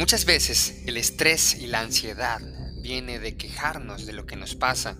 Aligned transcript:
Muchas 0.00 0.24
veces 0.24 0.80
el 0.86 0.96
estrés 0.96 1.54
y 1.60 1.66
la 1.66 1.80
ansiedad 1.80 2.40
viene 2.80 3.18
de 3.18 3.36
quejarnos 3.36 4.06
de 4.06 4.14
lo 4.14 4.24
que 4.24 4.34
nos 4.34 4.54
pasa 4.54 4.96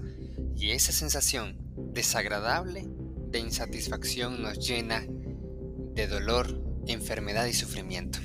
y 0.55 0.73
esa 0.73 0.93
sensación 0.93 1.57
desagradable 1.75 2.85
de 3.31 3.39
insatisfacción 3.39 4.43
nos 4.43 4.59
llena 4.59 5.07
de 5.07 6.07
dolor, 6.07 6.63
enfermedad 6.87 7.47
y 7.47 7.55
sufrimiento. 7.55 8.19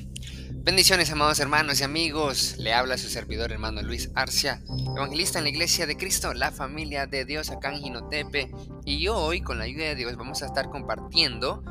Bendiciones, 0.52 1.10
amados 1.12 1.40
hermanos 1.40 1.80
y 1.80 1.86
amigos. 1.86 2.58
Le 2.58 2.74
habla 2.74 2.98
su 2.98 3.08
servidor, 3.08 3.54
hermano 3.54 3.82
Luis 3.82 4.12
Arcia, 4.14 4.62
evangelista 4.98 5.38
en 5.38 5.46
la 5.46 5.52
Iglesia 5.52 5.88
de 5.88 5.96
Cristo, 5.96 6.34
la 6.34 6.52
familia 6.52 7.08
de 7.08 7.24
Dios 7.24 7.52
acá 7.52 7.74
en 7.74 7.84
Ginotepe. 7.84 8.52
Y 8.84 9.08
hoy, 9.08 9.40
con 9.40 9.60
la 9.60 9.64
ayuda 9.64 9.86
de 9.86 9.96
Dios, 9.96 10.18
vamos 10.18 10.44
a 10.44 10.48
estar 10.48 10.70
compartiendo 10.70 11.64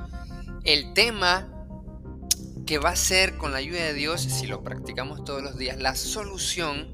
el 0.65 0.95
tema 0.95 1.54
que 2.67 2.79
va 2.79 2.91
a 2.91 2.97
ser, 2.97 3.37
con 3.37 3.53
la 3.53 3.59
ayuda 3.59 3.83
de 3.83 3.95
Dios, 3.95 4.21
si 4.21 4.47
lo 4.47 4.63
practicamos 4.63 5.25
todos 5.25 5.43
los 5.43 5.57
días, 5.57 5.79
la 5.79 5.95
solución 5.95 6.91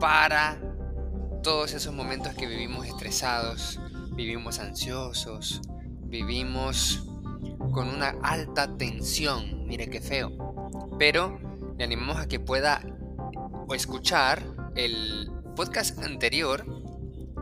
para 0.00 0.60
todos 1.42 1.74
esos 1.74 1.94
momentos 1.94 2.34
que 2.34 2.46
vivimos 2.46 2.86
estresados, 2.86 3.80
vivimos 4.12 4.58
ansiosos, 4.58 5.60
vivimos 6.02 7.04
con 7.72 7.88
una 7.88 8.16
alta 8.22 8.76
tensión. 8.76 9.66
Mire 9.66 9.90
qué 9.90 10.00
feo 10.00 10.54
pero 10.98 11.38
le 11.76 11.84
animamos 11.84 12.16
a 12.18 12.28
que 12.28 12.40
pueda 12.40 12.80
escuchar 13.74 14.42
el 14.76 15.30
podcast 15.56 15.98
anterior 16.02 16.64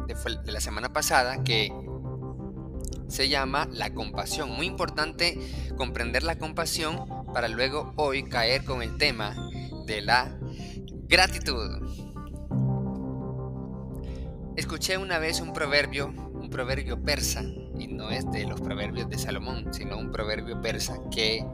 de, 0.07 0.53
la 0.53 0.61
semana 0.61 0.93
pasada 0.93 1.43
que 1.45 1.73
se 3.09 3.29
llama 3.29 3.69
La 3.71 3.93
compasión. 3.93 4.51
Muy 4.51 4.67
importante 4.67 5.39
comprender 5.77 6.23
la 6.23 6.39
compasión 6.39 7.22
para 7.33 7.49
luego 7.49 7.93
hoy 7.97 8.25
caer 8.25 8.65
con 8.65 8.83
el 8.83 8.97
tema 8.99 9.35
de 9.87 10.03
la 10.03 10.37
gratitud. 11.09 11.83
Escuché 14.57 14.99
una 14.99 15.19
vez 15.19 15.41
un 15.41 15.53
proverbio, 15.53 16.09
un 16.09 16.51
proverbio 16.51 17.03
persa, 17.03 17.43
y 17.79 17.87
no 17.89 18.11
es 18.11 18.31
de 18.31 18.47
los 18.47 18.61
proverbios 18.61 19.09
de 19.09 19.19
Salomón, 19.19 19.73
sino 19.73 19.99
un 19.99 20.13
proverbio 20.13 20.61
persa 20.61 20.99
que 21.11 21.45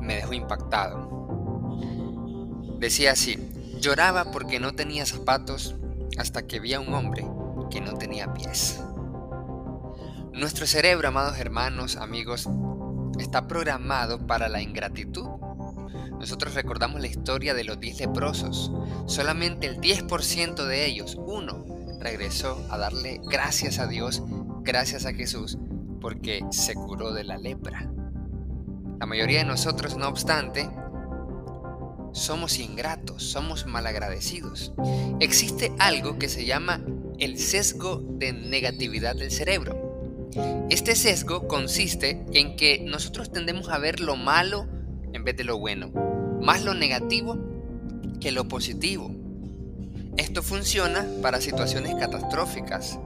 me 0.00 0.16
dejó 0.16 0.32
impactado. 0.32 1.78
Decía 2.78 3.12
así, 3.12 3.36
lloraba 3.80 4.30
porque 4.30 4.60
no 4.60 4.74
tenía 4.74 5.06
zapatos 5.06 5.74
hasta 6.18 6.46
que 6.46 6.60
vi 6.60 6.74
a 6.74 6.80
un 6.80 6.94
hombre 6.94 7.26
que 7.70 7.80
no 7.80 7.94
tenía 7.94 8.32
pies. 8.32 8.80
Nuestro 10.32 10.66
cerebro, 10.66 11.08
amados 11.08 11.38
hermanos, 11.38 11.96
amigos, 11.96 12.48
está 13.22 13.46
programado 13.46 14.26
para 14.26 14.48
la 14.48 14.60
ingratitud. 14.60 15.28
Nosotros 16.18 16.54
recordamos 16.54 17.00
la 17.00 17.06
historia 17.06 17.54
de 17.54 17.64
los 17.64 17.78
10 17.78 18.00
leprosos. 18.00 18.72
Solamente 19.06 19.66
el 19.66 19.80
10% 19.80 20.64
de 20.64 20.86
ellos, 20.86 21.16
uno, 21.18 21.64
regresó 22.00 22.66
a 22.70 22.78
darle 22.78 23.20
gracias 23.24 23.78
a 23.78 23.86
Dios, 23.86 24.22
gracias 24.62 25.06
a 25.06 25.12
Jesús, 25.12 25.58
porque 26.00 26.44
se 26.50 26.74
curó 26.74 27.12
de 27.12 27.24
la 27.24 27.38
lepra. 27.38 27.90
La 28.98 29.06
mayoría 29.06 29.38
de 29.38 29.44
nosotros, 29.44 29.96
no 29.96 30.08
obstante, 30.08 30.68
somos 32.12 32.58
ingratos, 32.58 33.24
somos 33.24 33.66
malagradecidos. 33.66 34.72
Existe 35.20 35.72
algo 35.78 36.18
que 36.18 36.28
se 36.28 36.46
llama 36.46 36.80
el 37.18 37.38
sesgo 37.38 38.02
de 38.02 38.32
negatividad 38.32 39.16
del 39.16 39.30
cerebro. 39.30 39.83
Este 40.70 40.96
sesgo 40.96 41.46
consiste 41.46 42.24
en 42.32 42.56
que 42.56 42.80
nosotros 42.80 43.30
tendemos 43.30 43.68
a 43.68 43.78
ver 43.78 44.00
lo 44.00 44.16
malo 44.16 44.66
en 45.12 45.22
vez 45.24 45.36
de 45.36 45.44
lo 45.44 45.58
bueno, 45.58 45.90
más 46.42 46.64
lo 46.64 46.74
negativo 46.74 47.38
que 48.20 48.32
lo 48.32 48.48
positivo. 48.48 49.14
Esto 50.16 50.42
funciona 50.42 51.06
para 51.22 51.40
situaciones 51.40 51.94
catastróficas, 51.94 52.98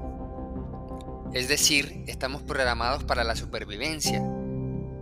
es 1.34 1.49
decir, 1.49 2.05
estamos 2.06 2.43
programados 2.43 3.05
para 3.05 3.25
la 3.25 3.37
supervivencia. 3.37 4.22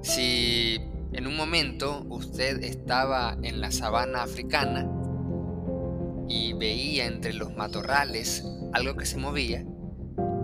Si 0.02 0.80
en 1.12 1.26
un 1.26 1.36
momento 1.36 2.04
usted 2.08 2.62
estaba 2.64 3.36
en 3.42 3.60
la 3.60 3.70
sabana 3.70 4.22
africana 4.22 4.90
y 6.28 6.52
veía 6.54 7.06
entre 7.06 7.32
los 7.32 7.54
matorrales 7.56 8.44
algo 8.72 8.96
que 8.96 9.06
se 9.06 9.16
movía, 9.16 9.64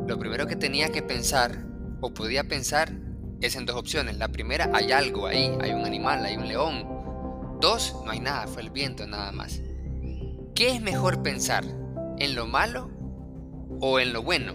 lo 0.06 0.18
primero 0.18 0.46
que 0.46 0.56
tenía 0.56 0.90
que 0.90 1.02
pensar 1.02 1.71
o 2.02 2.12
podía 2.12 2.44
pensar 2.44 2.92
es 3.40 3.56
en 3.56 3.64
dos 3.64 3.76
opciones. 3.76 4.18
La 4.18 4.28
primera, 4.28 4.70
hay 4.74 4.92
algo 4.92 5.26
ahí, 5.26 5.50
hay 5.60 5.72
un 5.72 5.86
animal, 5.86 6.24
hay 6.24 6.36
un 6.36 6.46
león. 6.46 7.58
Dos, 7.60 7.96
no 8.04 8.10
hay 8.10 8.20
nada, 8.20 8.46
fue 8.46 8.62
el 8.62 8.70
viento 8.70 9.06
nada 9.06 9.32
más. 9.32 9.62
¿Qué 10.54 10.72
es 10.72 10.82
mejor 10.82 11.22
pensar? 11.22 11.64
¿En 12.18 12.34
lo 12.34 12.46
malo 12.46 12.90
o 13.80 13.98
en 13.98 14.12
lo 14.12 14.22
bueno? 14.22 14.54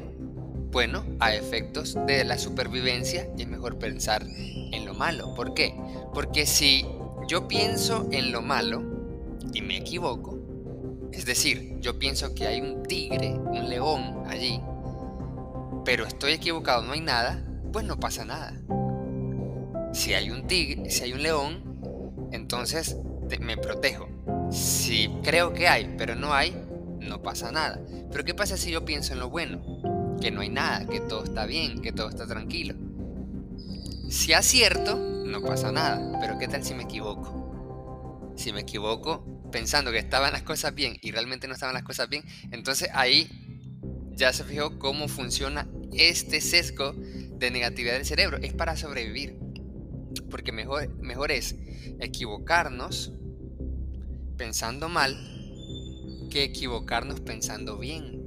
Bueno, 0.72 1.06
a 1.20 1.34
efectos 1.34 1.98
de 2.06 2.24
la 2.26 2.38
supervivencia 2.38 3.28
es 3.38 3.48
mejor 3.48 3.80
pensar 3.80 4.24
en 4.26 4.86
lo 4.86 4.94
malo. 4.94 5.34
¿Por 5.34 5.54
qué? 5.54 5.74
Porque 6.14 6.46
si 6.46 6.86
yo 7.28 7.48
pienso 7.48 8.08
en 8.12 8.32
lo 8.32 8.42
malo 8.42 8.84
y 9.54 9.62
me 9.62 9.78
equivoco, 9.78 10.38
es 11.14 11.26
decir, 11.26 11.78
yo 11.80 11.98
pienso 11.98 12.36
que 12.36 12.48
hay 12.48 12.62
un 12.62 12.84
tigre, 12.84 13.32
un 13.34 13.70
león 13.70 14.24
allí, 14.28 14.62
pero 15.88 16.06
estoy 16.06 16.34
equivocado, 16.34 16.82
no 16.82 16.92
hay 16.92 17.00
nada, 17.00 17.42
pues 17.72 17.86
no 17.86 17.98
pasa 17.98 18.26
nada. 18.26 18.54
Si 19.94 20.14
hay 20.14 20.32
un 20.32 20.46
tigre, 20.46 20.90
si 20.90 21.06
hay 21.06 21.14
un 21.14 21.24
león, 21.24 22.28
entonces 22.34 22.98
me 23.40 23.56
protejo. 23.56 24.10
Si 24.52 25.08
creo 25.24 25.54
que 25.54 25.70
hay, 25.70 25.96
pero 25.98 26.14
no 26.14 26.34
hay, 26.34 26.54
no 27.00 27.22
pasa 27.24 27.54
nada. 27.54 27.80
Pero 28.12 28.26
¿qué 28.26 28.34
pasa 28.34 28.58
si 28.58 28.70
yo 28.70 28.84
pienso 28.84 29.14
en 29.14 29.20
lo 29.20 29.30
bueno? 29.30 30.18
Que 30.20 30.30
no 30.30 30.42
hay 30.42 30.50
nada, 30.50 30.86
que 30.86 31.00
todo 31.00 31.24
está 31.24 31.46
bien, 31.46 31.82
que 31.82 31.94
todo 31.94 32.10
está 32.10 32.28
tranquilo. 32.28 32.76
Si 34.10 34.34
acierto, 34.34 34.98
no 34.98 35.42
pasa 35.42 35.72
nada, 35.72 36.20
pero 36.20 36.38
¿qué 36.38 36.50
tal 36.50 36.66
si 36.66 36.74
me 36.74 36.84
equivoco? 36.84 38.34
Si 38.36 38.52
me 38.52 38.60
equivoco 38.60 39.24
pensando 39.54 39.94
que 39.94 40.00
estaban 40.00 40.34
las 40.34 40.44
cosas 40.44 40.76
bien 40.76 40.98
y 41.02 41.14
realmente 41.14 41.48
no 41.48 41.54
estaban 41.54 41.76
las 41.76 41.84
cosas 41.84 42.10
bien, 42.10 42.26
entonces 42.52 42.90
ahí 42.94 43.30
ya 44.18 44.34
se 44.34 44.44
fijó 44.44 44.80
cómo 44.80 45.08
funciona 45.08 45.66
este 45.94 46.42
sesgo 46.42 46.94
de 46.94 47.52
negatividad 47.52 47.94
del 47.94 48.06
cerebro. 48.06 48.38
Es 48.42 48.54
para 48.54 48.76
sobrevivir. 48.76 49.38
Porque 50.30 50.52
mejor, 50.52 50.90
mejor 51.02 51.32
es 51.32 51.56
equivocarnos 52.00 53.14
pensando 54.38 54.90
mal 54.90 55.18
que 56.30 56.44
equivocarnos 56.44 57.22
pensando 57.22 57.78
bien. 57.78 58.22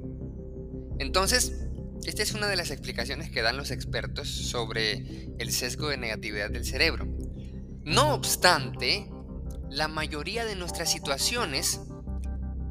Entonces, 0.99 1.67
esta 2.05 2.23
es 2.23 2.33
una 2.33 2.49
de 2.49 2.57
las 2.57 2.71
explicaciones 2.71 3.31
que 3.31 3.43
dan 3.43 3.57
los 3.57 3.71
expertos 3.71 4.29
sobre 4.29 5.29
el 5.39 5.53
sesgo 5.53 5.89
de 5.89 5.97
negatividad 5.97 6.51
del 6.51 6.65
cerebro. 6.65 7.07
No 7.85 8.15
obstante, 8.15 9.11
la 9.71 9.89
mayoría 9.89 10.45
de 10.45 10.57
nuestras 10.57 10.91
situaciones 10.91 11.81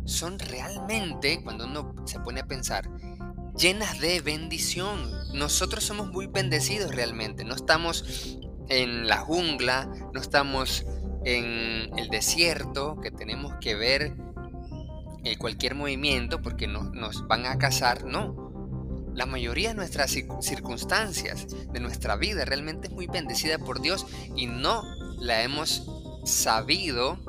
son 0.06 0.40
realmente, 0.40 1.42
cuando 1.44 1.66
uno 1.66 1.96
se 2.06 2.20
pone 2.20 2.42
a 2.42 2.48
pensar, 2.48 2.90
llenas 3.60 4.00
de 4.00 4.22
bendición. 4.22 5.12
Nosotros 5.34 5.84
somos 5.84 6.08
muy 6.12 6.28
bendecidos 6.28 6.96
realmente. 6.96 7.44
No 7.44 7.56
estamos 7.56 8.40
en 8.70 9.08
la 9.08 9.18
jungla, 9.18 9.90
no 10.14 10.22
estamos 10.22 10.86
en 11.26 11.98
el 11.98 12.10
desierto, 12.10 13.00
que 13.02 13.12
tenemos 13.12 13.54
que 13.60 13.76
ver 13.76 14.16
eh, 15.26 15.38
cualquier 15.38 15.76
movimiento 15.76 16.42
porque 16.42 16.68
nos 16.68 17.28
van 17.28 17.46
a 17.46 17.58
cazar. 17.58 18.06
No, 18.06 19.12
la 19.14 19.26
mayoría 19.26 19.70
de 19.70 19.76
nuestras 19.76 20.12
circunstancias, 20.12 21.48
de 21.72 21.80
nuestra 21.82 22.16
vida, 22.16 22.46
realmente 22.46 22.88
es 22.88 22.94
muy 22.94 23.08
bendecida 23.08 23.60
por 23.60 23.82
Dios 23.82 24.06
y 24.36 24.48
no 24.48 24.84
la 25.18 25.44
hemos 25.44 25.86
sabido 26.24 27.20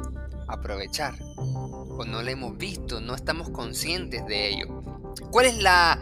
aprovechar 0.46 1.14
o 1.36 2.04
no 2.06 2.22
la 2.22 2.30
hemos 2.30 2.56
visto, 2.56 3.00
no 3.00 3.14
estamos 3.14 3.50
conscientes 3.50 4.24
de 4.26 4.48
ello. 4.48 4.79
¿Cuál 5.30 5.46
es 5.46 5.62
la, 5.62 6.00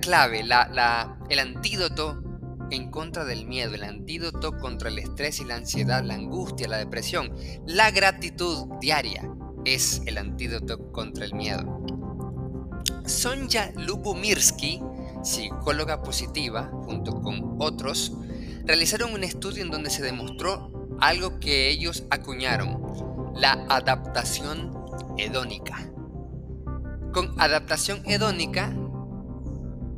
clave, 0.00 0.42
la, 0.42 1.18
el 1.28 1.38
antídoto 1.38 2.22
en 2.70 2.90
contra 2.90 3.24
del 3.24 3.46
miedo, 3.46 3.74
el 3.74 3.84
antídoto 3.84 4.56
contra 4.58 4.88
el 4.88 4.98
estrés 4.98 5.40
y 5.40 5.44
la 5.44 5.56
ansiedad, 5.56 6.02
la 6.04 6.14
angustia, 6.14 6.68
la 6.68 6.78
depresión? 6.78 7.34
La 7.66 7.90
gratitud 7.90 8.66
diaria 8.80 9.28
es 9.64 10.02
el 10.06 10.18
antídoto 10.18 10.90
contra 10.92 11.24
el 11.24 11.34
miedo. 11.34 11.84
Sonja 13.06 13.72
Lubomirsky 13.76 14.80
psicóloga 15.22 16.02
positiva, 16.02 16.70
junto 16.84 17.20
con 17.20 17.56
otros, 17.58 18.12
realizaron 18.64 19.12
un 19.12 19.24
estudio 19.24 19.62
en 19.62 19.70
donde 19.70 19.90
se 19.90 20.02
demostró 20.02 20.96
algo 21.00 21.38
que 21.40 21.68
ellos 21.68 22.04
acuñaron, 22.10 23.32
la 23.34 23.52
adaptación 23.68 24.72
hedónica. 25.18 25.90
Con 27.12 27.34
adaptación 27.40 28.02
hedónica, 28.04 28.72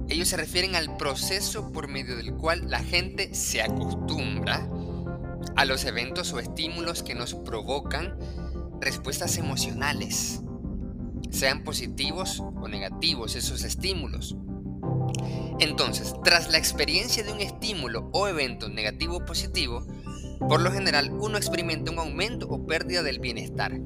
ellos 0.08 0.28
se 0.28 0.36
refieren 0.36 0.74
al 0.74 0.96
proceso 0.96 1.70
por 1.72 1.88
medio 1.88 2.16
del 2.16 2.34
cual 2.34 2.70
la 2.70 2.80
gente 2.80 3.34
se 3.34 3.62
acostumbra 3.62 4.66
a 5.56 5.64
los 5.64 5.84
eventos 5.84 6.32
o 6.32 6.38
estímulos 6.38 7.02
que 7.02 7.14
nos 7.14 7.34
provocan 7.34 8.18
respuestas 8.80 9.36
emocionales, 9.36 10.40
sean 11.30 11.64
positivos 11.64 12.40
o 12.40 12.68
negativos 12.68 13.36
esos 13.36 13.62
estímulos. 13.64 14.36
Entonces, 15.60 16.14
tras 16.24 16.50
la 16.50 16.58
experiencia 16.58 17.22
de 17.22 17.32
un 17.32 17.40
estímulo 17.40 18.08
o 18.12 18.26
evento 18.26 18.68
negativo 18.68 19.18
o 19.18 19.24
positivo, 19.24 19.86
por 20.40 20.60
lo 20.60 20.72
general 20.72 21.10
uno 21.12 21.36
experimenta 21.36 21.92
un 21.92 21.98
aumento 21.98 22.48
o 22.48 22.66
pérdida 22.66 23.02
del 23.02 23.20
bienestar. 23.20 23.78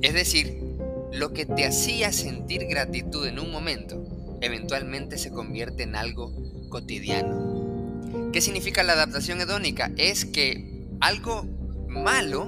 Es 0.00 0.14
decir, 0.14 0.71
lo 1.12 1.32
que 1.32 1.44
te 1.46 1.66
hacía 1.66 2.12
sentir 2.12 2.66
gratitud 2.66 3.26
en 3.26 3.38
un 3.38 3.52
momento, 3.52 4.02
eventualmente 4.40 5.18
se 5.18 5.30
convierte 5.30 5.82
en 5.82 5.94
algo 5.94 6.32
cotidiano. 6.70 8.30
¿Qué 8.32 8.40
significa 8.40 8.82
la 8.82 8.94
adaptación 8.94 9.40
hedónica? 9.40 9.90
Es 9.96 10.24
que 10.24 10.86
algo 11.00 11.44
malo, 11.86 12.46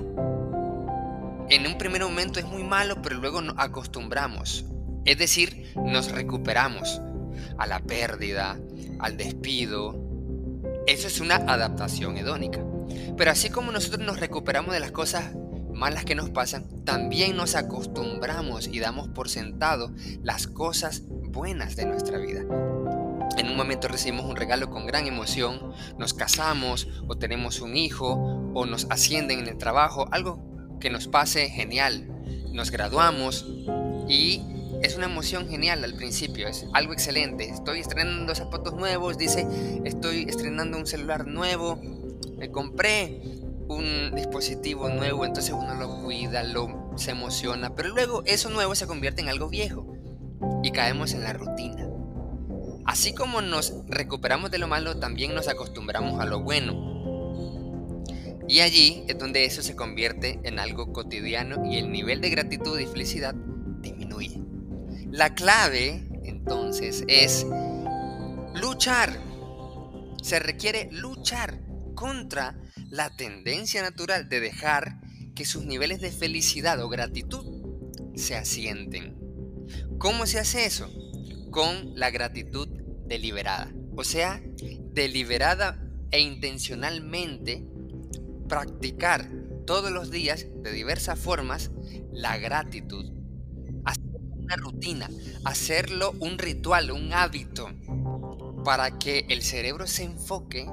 en 1.51 1.67
un 1.67 1.77
primer 1.77 2.03
momento 2.03 2.41
es 2.41 2.47
muy 2.47 2.65
malo, 2.65 3.03
pero 3.03 3.17
luego 3.17 3.43
nos 3.43 3.57
acostumbramos. 3.59 4.65
Es 5.05 5.19
decir, 5.19 5.73
nos 5.77 6.11
recuperamos 6.11 7.03
a 7.59 7.67
la 7.67 7.81
pérdida, 7.81 8.59
al 8.99 9.19
despido. 9.19 10.01
Eso 10.87 11.07
es 11.07 11.21
una 11.21 11.37
adaptación 11.37 12.17
hedónica. 12.17 12.61
Pero 13.17 13.31
así 13.31 13.51
como 13.51 13.73
nosotros 13.73 14.05
nos 14.05 14.21
recuperamos 14.21 14.73
de 14.73 14.81
las 14.81 14.91
cosas 14.91 15.33
malas 15.75 16.05
que 16.05 16.15
nos 16.15 16.31
pasan, 16.31 16.85
también 16.85 17.37
nos 17.37 17.55
acostumbramos 17.55 18.69
y 18.69 18.81
damos 18.81 19.09
por 19.09 19.29
sentado 19.29 19.91
las 20.23 20.47
cosas 20.47 21.03
buenas 21.09 21.77
de 21.77 21.87
nuestra 21.87 22.19
vida. 22.19 22.43
En 23.37 23.49
un 23.49 23.57
momento 23.57 23.89
recibimos 23.89 24.27
un 24.27 24.37
regalo 24.37 24.71
con 24.71 24.87
gran 24.87 25.07
emoción, 25.07 25.73
nos 25.99 26.15
casamos 26.15 26.89
o 27.09 27.17
tenemos 27.17 27.61
un 27.61 27.77
hijo 27.77 28.13
o 28.55 28.67
nos 28.67 28.87
ascienden 28.91 29.41
en 29.41 29.49
el 29.49 29.59
trabajo, 29.59 30.07
algo 30.13 30.79
que 30.81 30.91
nos 30.91 31.09
pase 31.09 31.49
genial. 31.51 32.09
Nos 32.53 32.71
graduamos 32.71 33.45
y 34.09 34.43
es 34.83 34.97
una 34.97 35.07
emoción 35.07 35.49
genial 35.49 35.83
al 35.83 35.95
principio, 35.95 36.47
es 36.47 36.67
algo 36.73 36.93
excelente. 36.93 37.49
Estoy 37.49 37.81
estrenando 37.81 38.35
zapatos 38.35 38.75
nuevos, 38.75 39.19
dice, 39.19 39.47
estoy 39.85 40.27
estrenando 40.29 40.79
un 40.79 40.87
celular 40.87 41.27
nuevo, 41.27 41.81
me 42.37 42.51
compré 42.51 43.21
un 43.69 44.15
dispositivo 44.15 44.89
nuevo, 44.89 45.25
entonces 45.25 45.55
uno 45.55 45.75
lo 45.75 46.03
cuida, 46.03 46.43
lo 46.43 46.93
se 46.97 47.11
emociona, 47.11 47.75
pero 47.75 47.89
luego 47.89 48.23
eso 48.27 48.51
nuevo 48.51 48.75
se 48.75 48.87
convierte 48.87 49.23
en 49.23 49.29
algo 49.29 49.49
viejo 49.49 49.87
y 50.63 50.71
caemos 50.71 51.13
en 51.15 51.23
la 51.23 51.33
rutina. 51.33 51.89
Así 52.85 53.15
como 53.15 53.41
nos 53.41 53.73
recuperamos 53.89 54.51
de 54.51 54.59
lo 54.59 54.69
malo, 54.69 54.99
también 54.99 55.35
nos 55.35 55.49
acostumbramos 55.49 56.21
a 56.21 56.27
lo 56.27 56.41
bueno. 56.43 56.95
Y 58.47 58.61
allí 58.61 59.05
es 59.09 59.19
donde 59.19 59.47
eso 59.47 59.63
se 59.63 59.75
convierte 59.75 60.39
en 60.45 60.59
algo 60.59 60.93
cotidiano 60.93 61.65
y 61.65 61.79
el 61.79 61.91
nivel 61.91 62.21
de 62.21 62.29
gratitud 62.29 62.79
y 62.79 62.87
felicidad 62.87 63.35
disminuye. 63.81 64.41
La 65.11 65.35
clave, 65.35 66.07
entonces, 66.25 67.05
es 67.09 67.47
luchar. 68.55 69.19
Se 70.23 70.39
requiere 70.39 70.91
luchar 70.93 71.61
contra 71.95 72.59
la 72.91 73.15
tendencia 73.17 73.83
natural 73.83 74.29
de 74.29 74.41
dejar 74.41 75.01
que 75.35 75.45
sus 75.45 75.65
niveles 75.65 76.01
de 76.01 76.11
felicidad 76.11 76.81
o 76.83 76.89
gratitud 76.89 77.45
se 78.15 78.37
asienten. 78.37 79.17
¿Cómo 79.99 80.27
se 80.27 80.39
hace 80.39 80.67
eso? 80.67 80.91
Con 81.51 81.99
la 81.99 82.11
gratitud 82.11 82.69
deliberada. 83.07 83.73
O 83.97 84.05
sea, 84.05 84.43
deliberada 84.93 85.81
e 86.11 86.21
intencionalmente 86.21 87.67
practicar 88.49 89.29
todos 89.67 89.91
los 89.91 90.11
días 90.11 90.47
de 90.63 90.73
diversas 90.73 91.19
formas 91.19 91.71
la 92.13 92.37
gratitud. 92.39 93.13
Hacerlo 93.85 94.19
una 94.37 94.57
rutina, 94.57 95.11
hacerlo 95.45 96.13
un 96.21 96.39
ritual, 96.39 96.91
un 96.91 97.13
hábito, 97.13 97.69
para 98.65 98.99
que 98.99 99.27
el 99.29 99.43
cerebro 99.43 99.87
se 99.87 100.05
enfoque 100.05 100.67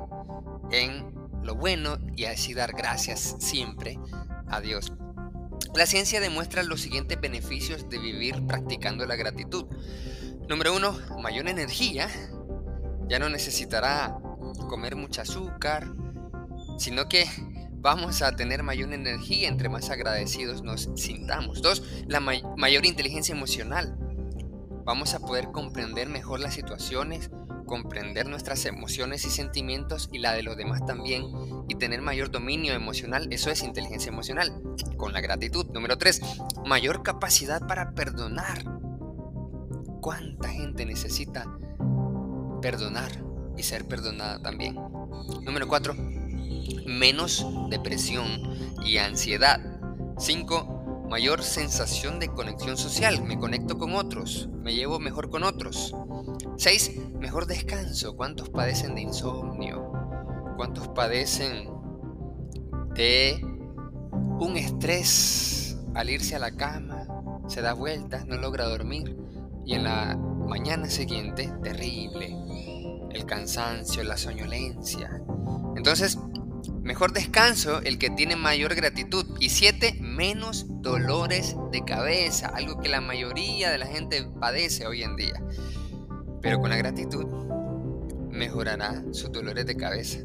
en 0.71 1.20
lo 1.43 1.55
bueno 1.55 1.97
y 2.15 2.25
así 2.25 2.53
dar 2.53 2.73
gracias 2.73 3.35
siempre 3.39 3.99
a 4.47 4.61
Dios. 4.61 4.93
La 5.73 5.85
ciencia 5.85 6.19
demuestra 6.19 6.63
los 6.63 6.81
siguientes 6.81 7.19
beneficios 7.19 7.89
de 7.89 7.97
vivir 7.97 8.45
practicando 8.45 9.05
la 9.05 9.15
gratitud. 9.15 9.65
Número 10.49 10.75
uno, 10.75 10.97
mayor 11.21 11.47
energía. 11.47 12.09
Ya 13.07 13.19
no 13.19 13.29
necesitará 13.29 14.17
comer 14.67 14.95
mucho 14.95 15.21
azúcar, 15.21 15.87
sino 16.77 17.07
que 17.07 17.25
vamos 17.81 18.21
a 18.21 18.35
tener 18.35 18.63
mayor 18.63 18.93
energía 18.93 19.47
entre 19.47 19.69
más 19.69 19.89
agradecidos 19.89 20.61
nos 20.61 20.89
sintamos. 20.95 21.61
Dos, 21.61 21.83
la 22.07 22.19
mayor 22.19 22.85
inteligencia 22.85 23.33
emocional. 23.33 23.97
Vamos 24.83 25.13
a 25.13 25.19
poder 25.19 25.51
comprender 25.51 26.09
mejor 26.09 26.39
las 26.39 26.53
situaciones, 26.53 27.29
comprender 27.71 28.27
nuestras 28.27 28.65
emociones 28.65 29.23
y 29.23 29.29
sentimientos 29.29 30.09
y 30.11 30.19
la 30.19 30.33
de 30.33 30.43
los 30.43 30.57
demás 30.57 30.85
también 30.85 31.23
y 31.69 31.75
tener 31.75 32.01
mayor 32.01 32.29
dominio 32.29 32.73
emocional, 32.73 33.29
eso 33.31 33.49
es 33.49 33.63
inteligencia 33.63 34.09
emocional, 34.09 34.61
con 34.97 35.13
la 35.13 35.21
gratitud. 35.21 35.67
Número 35.67 35.97
3, 35.97 36.21
mayor 36.65 37.01
capacidad 37.01 37.65
para 37.65 37.93
perdonar. 37.93 38.65
¿Cuánta 40.01 40.49
gente 40.49 40.85
necesita 40.85 41.47
perdonar 42.61 43.09
y 43.55 43.63
ser 43.63 43.85
perdonada 43.85 44.41
también? 44.41 44.75
Número 44.75 45.69
4, 45.69 45.95
menos 46.87 47.45
depresión 47.69 48.27
y 48.83 48.97
ansiedad. 48.97 49.61
5, 50.17 51.07
mayor 51.09 51.41
sensación 51.41 52.19
de 52.19 52.27
conexión 52.27 52.75
social, 52.75 53.23
me 53.23 53.39
conecto 53.39 53.77
con 53.77 53.95
otros, 53.95 54.49
me 54.61 54.73
llevo 54.73 54.99
mejor 54.99 55.29
con 55.29 55.43
otros. 55.43 55.95
6. 56.57 57.10
Mejor 57.21 57.45
descanso. 57.45 58.17
¿Cuántos 58.17 58.49
padecen 58.49 58.95
de 58.95 59.01
insomnio? 59.01 59.91
¿Cuántos 60.57 60.87
padecen 60.89 61.69
de 62.95 63.39
un 64.39 64.57
estrés 64.57 65.77
al 65.93 66.09
irse 66.09 66.35
a 66.35 66.39
la 66.39 66.51
cama? 66.51 67.07
Se 67.47 67.61
da 67.61 67.73
vueltas, 67.73 68.25
no 68.25 68.37
logra 68.37 68.65
dormir 68.65 69.15
y 69.65 69.75
en 69.75 69.83
la 69.83 70.17
mañana 70.17 70.89
siguiente, 70.89 71.53
terrible. 71.63 72.35
El 73.11 73.25
cansancio, 73.25 74.03
la 74.03 74.17
soñolencia. 74.17 75.21
Entonces, 75.75 76.17
Mejor 76.83 77.13
descanso 77.13 77.81
el 77.81 77.97
que 77.97 78.09
tiene 78.09 78.35
mayor 78.35 78.75
gratitud. 78.75 79.25
Y 79.39 79.49
siete, 79.49 79.95
menos 79.99 80.65
dolores 80.67 81.55
de 81.71 81.83
cabeza, 81.83 82.47
algo 82.47 82.79
que 82.79 82.89
la 82.89 83.01
mayoría 83.01 83.71
de 83.71 83.77
la 83.77 83.87
gente 83.87 84.27
padece 84.39 84.87
hoy 84.87 85.03
en 85.03 85.15
día. 85.15 85.41
Pero 86.41 86.59
con 86.59 86.69
la 86.69 86.77
gratitud 86.77 87.25
mejorará 88.29 89.03
sus 89.11 89.31
dolores 89.31 89.65
de 89.65 89.75
cabeza. 89.75 90.19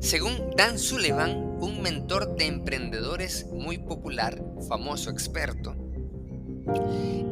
Según 0.00 0.50
Dan 0.56 0.78
Sullivan, 0.78 1.58
un 1.60 1.82
mentor 1.82 2.36
de 2.36 2.46
emprendedores 2.46 3.46
muy 3.52 3.78
popular, 3.78 4.42
famoso 4.68 5.10
experto, 5.10 5.74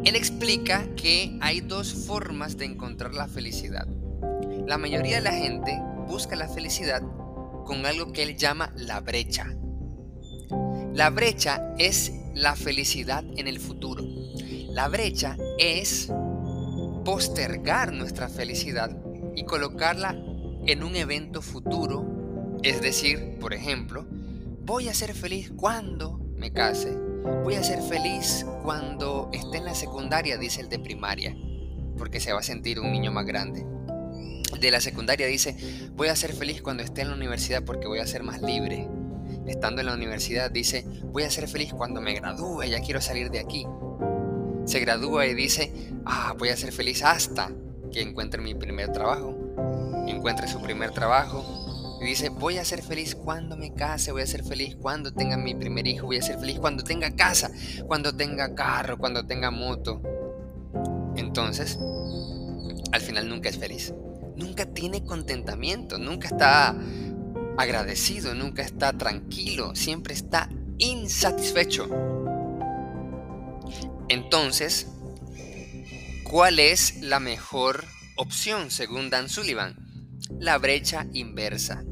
él 0.05 0.17
explica 0.17 0.87
que 0.97 1.37
hay 1.41 1.61
dos 1.61 1.93
formas 2.07 2.57
de 2.57 2.67
encontrar 2.67 3.15
la 3.15 3.27
felicidad. 3.27 3.87
La 4.67 4.79
mayoría 4.79 5.17
de 5.17 5.23
la 5.23 5.33
gente 5.33 5.81
busca 6.07 6.37
la 6.37 6.49
felicidad 6.49 7.03
con 7.65 7.85
algo 7.87 8.13
que 8.13 8.23
él 8.23 8.37
llama 8.37 8.73
la 8.77 9.01
brecha. 9.01 9.55
La 10.93 11.11
brecha 11.11 11.75
es 11.79 12.13
la 12.35 12.55
felicidad 12.55 13.25
en 13.37 13.49
el 13.49 13.59
futuro. 13.59 14.05
La 14.71 14.89
brecha 14.89 15.37
es 15.59 16.13
postergar 17.05 17.93
nuestra 17.93 18.29
felicidad 18.29 18.97
y 19.37 19.45
colocarla 19.45 20.17
en 20.67 20.83
un 20.83 20.97
evento 20.97 21.43
futuro. 21.43 22.59
Es 22.63 22.81
decir, 22.81 23.39
por 23.41 23.53
ejemplo, 23.53 24.07
voy 24.65 24.89
a 24.89 24.95
ser 24.95 25.15
feliz 25.15 25.53
cuando 25.57 26.19
me 26.37 26.53
case. 26.53 26.97
Voy 27.43 27.55
a 27.55 27.63
ser 27.63 27.81
feliz 27.83 28.45
cuando 28.63 29.31
esté 29.33 29.59
en 29.59 29.65
la 29.65 29.75
secundaria, 29.75 30.37
dice 30.37 30.61
el 30.61 30.69
de 30.69 30.79
primaria, 30.79 31.37
porque 31.97 32.21
se 32.21 32.33
va 32.33 32.41
a 32.41 32.43
sentir 32.43 32.81
un 32.81 32.93
niño 32.93 33.13
más 33.13 33.25
grande 33.25 33.65
de 34.61 34.71
la 34.71 34.81
secundaria 34.81 35.27
dice, 35.27 35.57
voy 35.95 36.09
a 36.09 36.17
ser 36.17 36.33
feliz 36.33 36.63
cuando 36.63 36.83
esté 36.83 37.03
en 37.03 37.09
la 37.09 37.15
universidad 37.15 37.65
porque 37.65 37.87
voy 37.87 37.99
a 37.99 38.07
ser 38.07 38.23
más 38.23 38.41
libre. 38.43 38.89
Estando 39.47 39.81
en 39.81 39.87
la 39.87 39.95
universidad 39.95 40.51
dice, 40.51 40.85
voy 41.13 41.25
a 41.25 41.31
ser 41.31 41.49
feliz 41.49 41.73
cuando 41.73 42.01
me 42.01 42.15
gradúe, 42.15 42.65
ya 42.65 42.81
quiero 42.81 43.01
salir 43.01 43.31
de 43.31 43.41
aquí. 43.41 43.67
Se 44.65 44.81
gradúa 44.81 45.27
y 45.27 45.35
dice, 45.35 45.73
ah, 46.05 46.35
voy 46.39 46.49
a 46.49 46.57
ser 46.57 46.73
feliz 46.73 47.03
hasta 47.03 47.51
que 47.93 48.01
encuentre 48.01 48.41
mi 48.41 48.55
primer 48.55 48.93
trabajo. 48.93 49.37
Encuentre 50.07 50.49
su 50.49 50.61
primer 50.61 50.91
trabajo. 50.91 51.99
Y 52.01 52.07
dice, 52.07 52.29
voy 52.29 52.59
a 52.59 52.65
ser 52.65 52.83
feliz 52.83 53.15
cuando 53.15 53.57
me 53.57 53.73
case, 53.73 54.13
voy 54.13 54.23
a 54.23 54.27
ser 54.27 54.45
feliz 54.45 54.77
cuando 54.77 55.13
tenga 55.13 55.37
mi 55.37 55.55
primer 55.55 55.87
hijo, 55.87 56.07
voy 56.07 56.19
a 56.19 56.23
ser 56.23 56.39
feliz 56.39 56.59
cuando 56.59 56.83
tenga 56.83 57.11
casa, 57.13 57.51
cuando 57.87 58.15
tenga 58.15 58.55
carro, 58.55 58.99
cuando 58.99 59.27
tenga 59.27 59.51
moto. 59.51 60.03
Entonces, 61.17 61.79
al 62.93 63.01
final 63.01 63.29
nunca 63.29 63.49
es 63.49 63.57
feliz 63.57 63.95
nunca 64.37 64.67
tiene 64.67 65.05
contentamiento, 65.05 65.99
nunca 65.99 66.29
está 66.29 66.77
agradecido, 67.57 68.35
nunca 68.35 68.63
está 68.63 68.93
tranquilo, 68.93 69.75
siempre 69.75 70.15
está 70.15 70.49
insatisfecho. 70.79 71.89
Entonces, 74.09 74.87
¿cuál 76.25 76.59
es 76.59 77.01
la 77.01 77.21
mejor 77.21 77.85
opción 78.17 78.71
según 78.71 79.11
Dan 79.11 79.29
Sullivan? 79.29 79.77
La 80.39 80.59
brecha 80.59 81.07
inversa. 81.13 81.85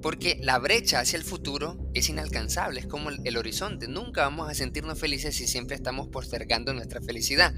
Porque 0.00 0.38
la 0.42 0.58
brecha 0.58 1.00
hacia 1.00 1.16
el 1.16 1.24
futuro 1.24 1.90
es 1.94 2.10
inalcanzable, 2.10 2.78
es 2.78 2.86
como 2.86 3.08
el, 3.08 3.36
horizonte. 3.38 3.88
Nunca 3.88 4.20
vamos 4.20 4.50
a 4.50 4.54
sentirnos 4.54 4.98
felices 4.98 5.34
si 5.34 5.46
siempre 5.46 5.76
estamos 5.76 6.08
postergando 6.08 6.74
nuestra 6.74 7.00
felicidad. 7.00 7.54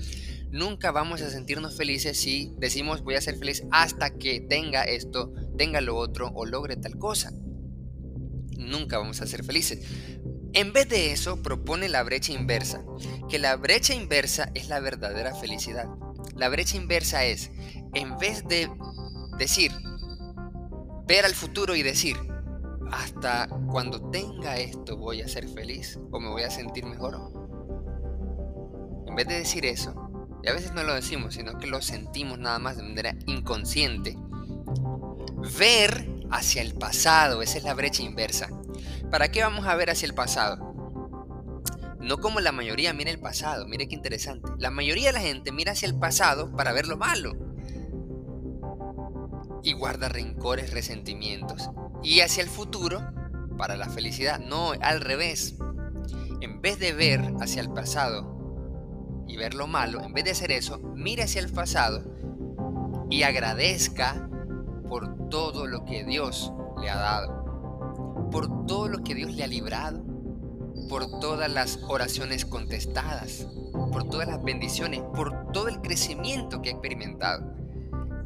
Nunca 0.53 0.93
vamos 0.93 1.23
a 1.23 1.31
sentirnos 1.31 1.77
felices 1.77 2.19
si 2.19 2.53
decimos 2.57 3.03
voy 3.03 3.17
a 3.17 3.21
ser 3.21 3.37
feliz 3.37 3.65
hasta 3.73 4.11
que 4.17 4.41
tenga 4.41 4.85
esto, 4.85 5.35
tenga 5.59 5.81
lo 5.81 5.97
otro 5.97 6.31
o 6.35 6.47
logre 6.47 6.77
tal 6.77 6.99
cosa. 6.99 7.33
Nunca 8.57 8.99
vamos 8.99 9.21
a 9.21 9.27
ser 9.27 9.45
felices. 9.45 9.81
En 10.57 10.73
vez 10.73 10.89
de 10.89 11.13
eso, 11.13 11.43
propone 11.43 11.87
la 11.91 12.03
brecha 12.03 12.33
inversa, 12.33 12.83
que 13.29 13.39
la 13.39 13.57
brecha 13.57 13.93
inversa 13.93 14.51
es 14.55 14.71
la 14.71 14.81
verdadera 14.81 15.35
felicidad. 15.35 15.87
La 16.35 16.49
brecha 16.49 16.79
inversa 16.79 17.27
es, 17.27 17.51
en 17.93 18.17
vez 18.17 18.43
de 18.49 18.67
decir, 19.37 19.71
ver 21.07 21.27
al 21.27 21.35
futuro 21.35 21.77
y 21.77 21.83
decir, 21.83 22.17
hasta 22.91 23.49
cuando 23.69 24.09
tenga 24.09 24.57
esto 24.57 24.97
voy 24.97 25.21
a 25.21 25.29
ser 25.29 25.47
feliz 25.47 26.01
o 26.11 26.21
me 26.21 26.31
voy 26.31 26.45
a 26.45 26.51
sentir 26.51 26.87
mejor. 26.87 27.21
En 29.07 29.15
vez 29.15 29.29
de 29.29 29.37
decir 29.37 29.67
eso, 29.67 29.95
y 30.43 30.49
a 30.49 30.55
veces 30.55 30.73
no 30.73 30.85
lo 30.85 30.95
decimos, 30.95 31.35
sino 31.35 31.59
que 31.59 31.67
lo 31.67 31.83
sentimos 31.83 32.39
nada 32.39 32.59
más 32.59 32.79
de 32.79 32.83
manera 32.83 33.15
inconsciente, 33.27 34.17
ver 35.59 36.09
hacia 36.31 36.63
el 36.63 36.73
pasado, 36.73 37.43
esa 37.43 37.59
es 37.59 37.65
la 37.65 37.75
brecha 37.75 38.03
inversa. 38.03 38.49
¿Para 39.11 39.31
qué 39.31 39.43
vamos 39.43 39.67
a 39.67 39.75
ver 39.77 39.91
hacia 39.91 40.07
el 40.07 40.15
pasado? 40.15 40.75
No 42.01 42.19
como 42.19 42.41
la 42.41 42.53
mayoría 42.53 42.93
mira 42.93 43.11
el 43.11 43.19
pasado, 43.19 43.67
mire 43.67 43.89
qué 43.89 43.95
interesante. 43.95 44.49
La 44.59 44.71
mayoría 44.71 45.09
de 45.09 45.13
la 45.13 45.21
gente 45.21 45.53
mira 45.53 45.73
hacia 45.73 45.89
el 45.89 45.99
pasado 45.99 46.53
para 46.53 46.73
ver 46.73 46.87
lo 46.87 46.97
malo. 46.97 47.33
Y 49.63 49.73
guarda 49.73 50.09
rencores, 50.09 50.73
resentimientos 50.73 51.71
y 52.03 52.21
hacia 52.21 52.43
el 52.43 52.49
futuro 52.49 53.01
para 53.57 53.77
la 53.77 53.89
felicidad. 53.89 54.39
No, 54.39 54.73
al 54.81 55.01
revés. 55.01 55.57
En 56.41 56.61
vez 56.61 56.79
de 56.79 56.93
ver 56.93 57.33
hacia 57.41 57.63
el 57.63 57.73
pasado 57.73 59.25
y 59.27 59.37
ver 59.37 59.55
lo 59.55 59.67
malo, 59.67 60.03
en 60.03 60.13
vez 60.13 60.25
de 60.25 60.31
hacer 60.33 60.53
eso, 60.53 60.79
mire 60.79 61.25
hacia 61.25 61.41
el 61.41 61.51
pasado 61.51 62.05
y 63.11 63.23
agradezca 63.23 64.29
por 64.89 65.29
todo 65.29 65.67
lo 65.67 65.85
que 65.85 66.05
Dios 66.05 66.53
le 66.81 66.91
ha 66.91 66.97
dado, 66.97 67.46
por 68.37 68.67
todo 68.67 68.89
lo 68.89 69.03
que 69.03 69.15
Dios 69.15 69.35
le 69.35 69.45
ha 69.45 69.47
librado, 69.47 70.05
por 70.91 71.21
todas 71.21 71.51
las 71.51 71.79
oraciones 71.89 72.45
contestadas, 72.45 73.49
por 73.73 74.11
todas 74.11 74.29
las 74.29 74.43
bendiciones, 74.43 75.01
por 75.15 75.53
todo 75.53 75.69
el 75.69 75.81
crecimiento 75.81 76.61
que 76.61 76.69
ha 76.69 76.73
experimentado, 76.73 77.55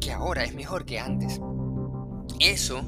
que 0.01 0.11
ahora 0.11 0.43
es 0.43 0.53
mejor 0.53 0.85
que 0.85 0.99
antes. 0.99 1.41
Eso 2.41 2.83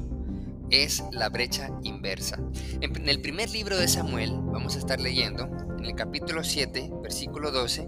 es 0.69 1.01
la 1.13 1.29
brecha 1.29 1.71
inversa. 1.83 2.37
En 2.81 3.07
el 3.07 3.21
primer 3.21 3.49
libro 3.51 3.77
de 3.77 3.87
Samuel, 3.87 4.37
vamos 4.37 4.75
a 4.75 4.79
estar 4.79 4.99
leyendo, 4.99 5.45
en 5.79 5.85
el 5.85 5.95
capítulo 5.95 6.43
7, 6.43 6.91
versículo 7.01 7.51
12, 7.51 7.87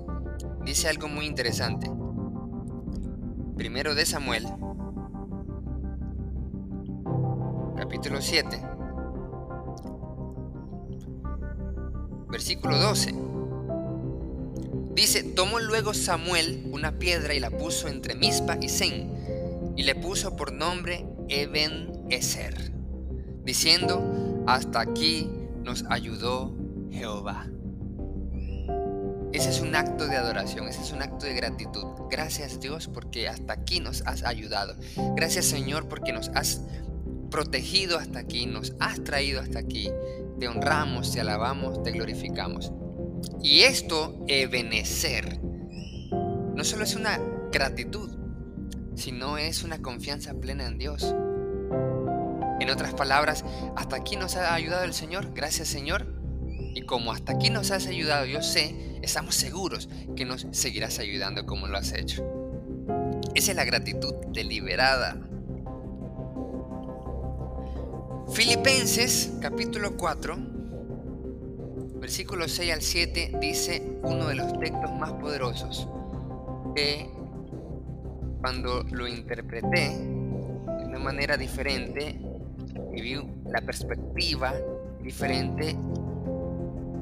dice 0.64 0.88
algo 0.88 1.10
muy 1.10 1.26
interesante. 1.26 1.92
Primero 3.58 3.96
de 3.96 4.06
Samuel, 4.06 4.48
capítulo 7.76 8.22
7, 8.22 8.75
versículo 12.28 12.78
12. 12.78 13.14
Dice, 14.94 15.24
tomó 15.24 15.60
luego 15.60 15.94
Samuel 15.94 16.70
una 16.72 16.98
piedra 16.98 17.34
y 17.34 17.40
la 17.40 17.50
puso 17.50 17.88
entre 17.88 18.16
Mispa 18.16 18.58
y 18.62 18.70
Zen, 18.70 19.74
y 19.76 19.84
le 19.84 19.96
puso 19.96 20.36
por 20.36 20.54
nombre 20.54 21.06
Eben 21.28 22.06
Eser, 22.10 22.72
diciendo, 23.44 24.44
hasta 24.48 24.80
aquí 24.80 25.30
nos 25.64 25.84
ayudó 25.90 26.54
Jehová. 26.92 27.48
Ese 29.34 29.50
es 29.50 29.60
un 29.60 29.76
acto 29.76 30.08
de 30.08 30.16
adoración, 30.16 30.70
ese 30.70 30.82
es 30.82 30.94
un 30.94 31.02
acto 31.02 31.26
de 31.26 31.34
gratitud. 31.34 31.84
Gracias 32.10 32.62
Dios 32.62 32.88
porque 32.88 33.28
hasta 33.28 33.52
aquí 33.52 33.82
nos 33.82 34.02
has 34.04 34.24
ayudado. 34.24 34.76
Gracias 35.16 35.44
Señor 35.44 35.90
porque 35.90 36.14
nos 36.14 36.30
has 36.30 36.62
protegido 37.30 37.98
hasta 37.98 38.20
aquí, 38.20 38.46
nos 38.46 38.74
has 38.80 39.04
traído 39.04 39.42
hasta 39.42 39.60
aquí. 39.60 39.92
Te 40.40 40.48
honramos, 40.48 41.12
te 41.12 41.22
alabamos, 41.22 41.82
te 41.84 41.92
glorificamos. 41.92 42.72
Y 43.42 43.62
esto, 43.62 44.24
ebenecer, 44.28 45.40
no 45.42 46.64
solo 46.64 46.84
es 46.84 46.96
una 46.96 47.20
gratitud, 47.52 48.10
sino 48.96 49.38
es 49.38 49.64
una 49.64 49.82
confianza 49.82 50.34
plena 50.36 50.66
en 50.66 50.78
Dios. 50.78 51.16
En 52.60 52.70
otras 52.70 52.94
palabras, 52.94 53.44
hasta 53.76 53.98
aquí 53.98 54.16
nos 54.16 54.36
ha 54.38 54.54
ayudado 54.54 54.86
el 54.86 54.94
Señor, 54.94 55.34
gracias 55.34 55.68
Señor. 55.68 56.14
Y 56.74 56.82
como 56.82 57.12
hasta 57.12 57.34
aquí 57.34 57.50
nos 57.50 57.72
has 57.72 57.88
ayudado, 57.88 58.26
yo 58.26 58.42
sé, 58.42 59.00
estamos 59.02 59.36
seguros 59.36 59.90
que 60.16 60.26
nos 60.26 60.48
seguirás 60.52 61.00
ayudando 61.00 61.46
como 61.46 61.68
lo 61.68 61.78
has 61.78 61.94
hecho. 61.94 62.26
Esa 63.34 63.52
es 63.52 63.58
la 63.58 63.66
gratitud 63.66 64.14
deliberada. 64.30 65.18
Filipenses 68.34 69.34
capítulo 69.40 69.96
4, 69.96 70.36
versículos 72.00 72.52
6 72.54 72.74
al 72.74 72.82
7 72.82 73.38
dice 73.40 74.00
uno 74.02 74.28
de 74.28 74.36
los 74.36 74.60
textos 74.60 74.92
más 75.00 75.14
poderosos 75.14 75.88
que 76.76 77.08
cuando 78.42 78.84
lo 78.92 79.08
interpreté 79.08 79.90
de 79.90 80.86
una 80.86 81.00
manera 81.00 81.38
diferente 81.38 82.20
y 82.94 83.02
vi 83.02 83.16
la 83.48 83.62
perspectiva 83.62 84.54
diferente, 85.02 85.76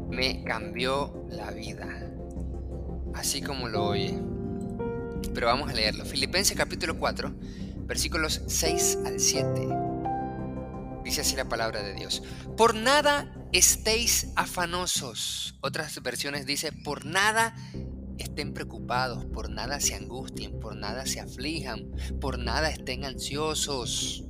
me 0.10 0.44
cambió 0.44 1.26
la 1.30 1.52
vida. 1.52 1.88
Así 3.14 3.42
como 3.42 3.70
lo 3.70 3.86
oye. 3.86 4.14
Pero 5.34 5.48
vamos 5.48 5.70
a 5.70 5.74
leerlo. 5.74 6.06
Filipenses 6.06 6.56
capítulo 6.56 7.00
4, 7.00 7.32
versículos 7.88 8.42
6 8.46 9.00
al 9.06 9.20
7. 9.20 9.93
Dice 11.04 11.22
así 11.22 11.36
la 11.36 11.50
palabra 11.50 11.84
de 11.84 11.94
Dios. 11.94 12.24
Por 12.58 12.76
nada 12.76 13.34
estéis 13.52 14.32
afanosos. 14.36 15.56
Otras 15.62 16.02
versiones 16.02 16.46
dice, 16.46 16.72
por 16.72 17.06
nada 17.06 17.56
estén 18.18 18.54
preocupados, 18.54 19.26
por 19.26 19.50
nada 19.50 19.80
se 19.80 19.96
angustien, 19.96 20.60
por 20.60 20.76
nada 20.76 21.06
se 21.06 21.20
aflijan, 21.20 21.92
por 22.20 22.40
nada 22.40 22.70
estén 22.70 23.06
ansiosos 23.06 24.26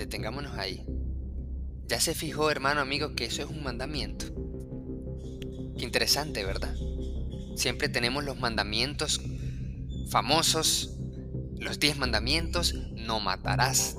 detengámonos 0.00 0.56
ahí. 0.56 0.84
Ya 1.86 2.00
se 2.00 2.14
fijó, 2.14 2.50
hermano, 2.50 2.80
amigo, 2.80 3.14
que 3.14 3.26
eso 3.26 3.42
es 3.42 3.50
un 3.50 3.62
mandamiento. 3.62 4.26
Qué 5.78 5.84
interesante, 5.84 6.44
¿verdad? 6.44 6.74
Siempre 7.54 7.88
tenemos 7.88 8.24
los 8.24 8.38
mandamientos 8.38 9.20
famosos, 10.10 10.96
los 11.58 11.78
diez 11.78 11.98
mandamientos, 11.98 12.74
no 12.94 13.20
matarás, 13.20 13.96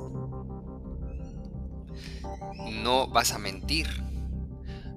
no 2.72 3.08
vas 3.08 3.34
a 3.34 3.40
mentir, 3.40 3.88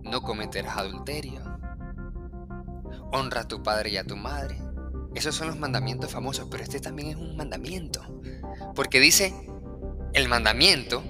no 0.02 0.22
cometerás 0.22 0.76
adulterio, 0.76 1.42
honra 3.12 3.42
a 3.42 3.48
tu 3.48 3.62
padre 3.62 3.90
y 3.90 3.96
a 3.96 4.04
tu 4.04 4.16
madre. 4.16 4.58
Esos 5.14 5.34
son 5.34 5.48
los 5.48 5.58
mandamientos 5.58 6.10
famosos, 6.10 6.48
pero 6.50 6.64
este 6.64 6.80
también 6.80 7.10
es 7.10 7.16
un 7.16 7.36
mandamiento, 7.36 8.02
porque 8.74 8.98
dice, 9.00 9.34
el 10.12 10.28
mandamiento, 10.28 11.02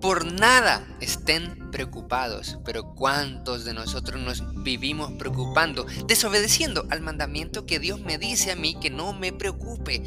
por 0.00 0.24
nada 0.24 0.86
estén 1.00 1.70
preocupados. 1.70 2.58
Pero 2.64 2.94
¿cuántos 2.94 3.64
de 3.64 3.74
nosotros 3.74 4.20
nos 4.20 4.62
vivimos 4.62 5.12
preocupando, 5.12 5.86
desobedeciendo 6.06 6.86
al 6.90 7.00
mandamiento 7.00 7.66
que 7.66 7.78
Dios 7.78 8.00
me 8.00 8.18
dice 8.18 8.52
a 8.52 8.56
mí 8.56 8.76
que 8.80 8.90
no 8.90 9.12
me 9.12 9.32
preocupe? 9.32 10.02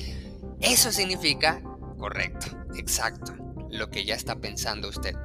Eso 0.60 0.92
significa, 0.92 1.62
correcto, 1.98 2.48
exacto, 2.76 3.34
lo 3.70 3.90
que 3.90 4.06
ya 4.06 4.16
está 4.16 4.36
pensando 4.36 4.90
usted. 4.90 5.16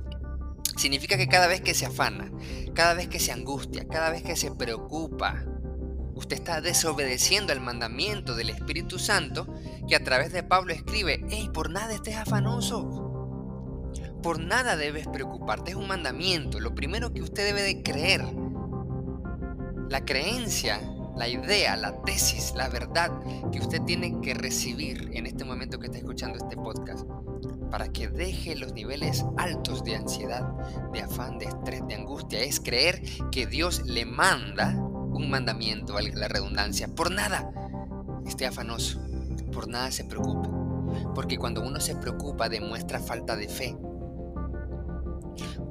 Significa 0.79 1.17
que 1.17 1.27
cada 1.27 1.49
vez 1.49 1.61
que 1.61 1.75
se 1.75 1.87
afana, 1.87 2.31
cada 2.73 2.95
vez 2.95 3.09
que 3.09 3.19
se 3.19 3.33
angustia, 3.33 3.89
cada 3.89 4.11
vez 4.11 4.23
que 4.23 4.37
se 4.37 4.53
preocupa, 4.53 5.45
usted 6.15 6.37
está 6.37 6.61
desobedeciendo 6.61 7.53
al 7.53 7.61
mandamiento 7.61 8.37
del 8.37 8.51
Espíritu 8.51 9.01
Santo 9.01 9.53
que 9.89 9.97
a 9.97 10.05
través 10.05 10.33
de 10.33 10.45
Pablo 10.45 10.73
escribe, 10.73 11.27
hey, 11.31 11.51
por 11.53 11.71
nada 11.71 11.93
estés 11.93 12.15
afanoso, 12.15 13.91
por 14.23 14.39
nada 14.39 14.77
debes 14.77 15.09
preocuparte, 15.09 15.73
es 15.73 15.77
un 15.77 15.89
mandamiento, 15.89 16.61
lo 16.61 16.77
primero 16.77 17.13
que 17.13 17.23
usted 17.23 17.45
debe 17.45 17.63
de 17.63 17.83
creer. 17.83 18.25
La 19.89 20.05
creencia, 20.05 20.81
la 21.17 21.27
idea, 21.27 21.75
la 21.75 22.03
tesis, 22.03 22.53
la 22.55 22.69
verdad 22.69 23.11
que 23.51 23.59
usted 23.59 23.83
tiene 23.83 24.21
que 24.21 24.33
recibir 24.33 25.11
en 25.13 25.27
este 25.27 25.45
momento 25.45 25.81
que 25.81 25.87
está 25.87 25.99
escuchando 25.99 26.39
este 26.39 26.57
podcast 26.57 27.05
para 27.71 27.89
que 27.89 28.09
deje 28.09 28.57
los 28.57 28.73
niveles 28.73 29.25
altos 29.37 29.85
de 29.85 29.97
ansiedad, 29.97 30.43
de 30.93 31.03
afán, 31.03 31.39
de 31.39 31.47
estrés, 31.47 31.87
de 31.87 31.95
angustia, 31.95 32.41
es 32.41 32.61
creer 32.61 33.03
que 33.31 33.47
Dios 33.47 33.83
le 33.85 34.05
manda 34.05 34.75
un 34.75 35.31
mandamiento, 35.31 35.95
valga 35.95 36.19
la 36.19 36.29
redundancia. 36.29 36.89
Por 36.89 37.11
nada 37.11 37.51
esté 38.27 38.47
afanoso, 38.47 39.01
por 39.53 39.69
nada 39.69 39.91
se 39.91 40.05
preocupe. 40.05 40.49
Porque 41.15 41.37
cuando 41.37 41.63
uno 41.63 41.81
se 41.81 41.95
preocupa 41.97 42.49
demuestra 42.49 43.01
falta 43.01 43.37
de 43.37 43.49
fe. 43.49 43.77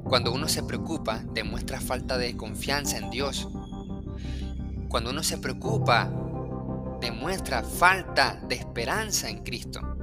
Cuando 0.04 0.32
uno 0.32 0.48
se 0.48 0.62
preocupa 0.62 1.22
demuestra 1.32 1.80
falta 1.80 2.16
de 2.16 2.36
confianza 2.36 2.98
en 2.98 3.10
Dios. 3.10 3.48
Cuando 4.88 5.10
uno 5.10 5.22
se 5.22 5.38
preocupa 5.38 6.10
demuestra 7.00 7.62
falta 7.62 8.40
de 8.48 8.54
esperanza 8.56 9.28
en 9.28 9.44
Cristo 9.44 9.97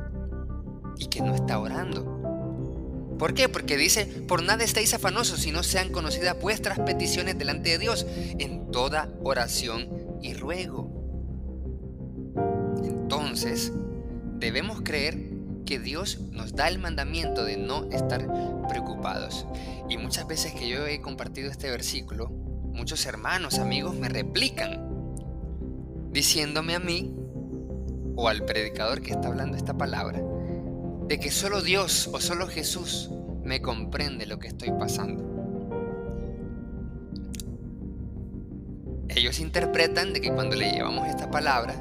y 0.98 1.08
que 1.08 1.22
no 1.22 1.36
está 1.36 1.60
orando. 1.60 2.16
¿Por 3.18 3.34
qué? 3.34 3.48
Porque 3.48 3.78
dice, 3.78 4.06
por 4.06 4.44
nada 4.44 4.64
estéis 4.64 4.94
afanosos 4.94 5.40
si 5.40 5.52
no 5.52 5.64
sean 5.64 5.92
conocidas 5.92 6.40
vuestras 6.40 6.80
peticiones 6.80 7.38
delante 7.38 7.70
de 7.70 7.78
Dios 7.78 8.06
en 8.40 8.72
toda 8.72 9.10
oración 9.24 9.88
y 10.22 10.34
ruego. 10.34 10.92
Entonces, 12.84 13.72
debemos 14.38 14.82
creer 14.82 15.18
que 15.66 15.80
Dios 15.80 16.20
nos 16.32 16.54
da 16.54 16.68
el 16.68 16.78
mandamiento 16.78 17.46
de 17.46 17.58
no 17.58 17.90
estar 17.92 18.28
preocupados. 18.68 19.46
Y 19.90 19.98
muchas 19.98 20.28
veces 20.28 20.54
que 20.54 20.68
yo 20.68 20.86
he 20.86 21.02
compartido 21.02 21.50
este 21.50 21.70
versículo, 21.70 22.30
muchos 22.30 23.06
hermanos, 23.06 23.60
amigos 23.60 23.96
me 23.96 24.10
replican, 24.10 24.82
diciéndome 26.12 26.76
a 26.76 26.80
mí 26.80 27.16
o 28.16 28.28
al 28.28 28.46
predicador 28.46 29.02
que 29.02 29.12
está 29.12 29.28
hablando 29.30 29.58
esta 29.58 29.78
palabra, 29.78 30.22
de 31.08 31.20
que 31.20 31.32
solo 31.32 31.62
Dios 31.62 32.10
o 32.12 32.20
solo 32.20 32.48
Jesús 32.48 33.10
me 33.44 33.62
comprende 33.62 34.26
lo 34.26 34.40
que 34.40 34.48
estoy 34.48 34.72
pasando. 34.72 35.24
Ellos 39.10 39.40
interpretan 39.40 40.14
de 40.14 40.22
que 40.22 40.32
cuando 40.32 40.56
le 40.56 40.72
llevamos 40.72 41.08
esta 41.08 41.30
palabra, 41.30 41.76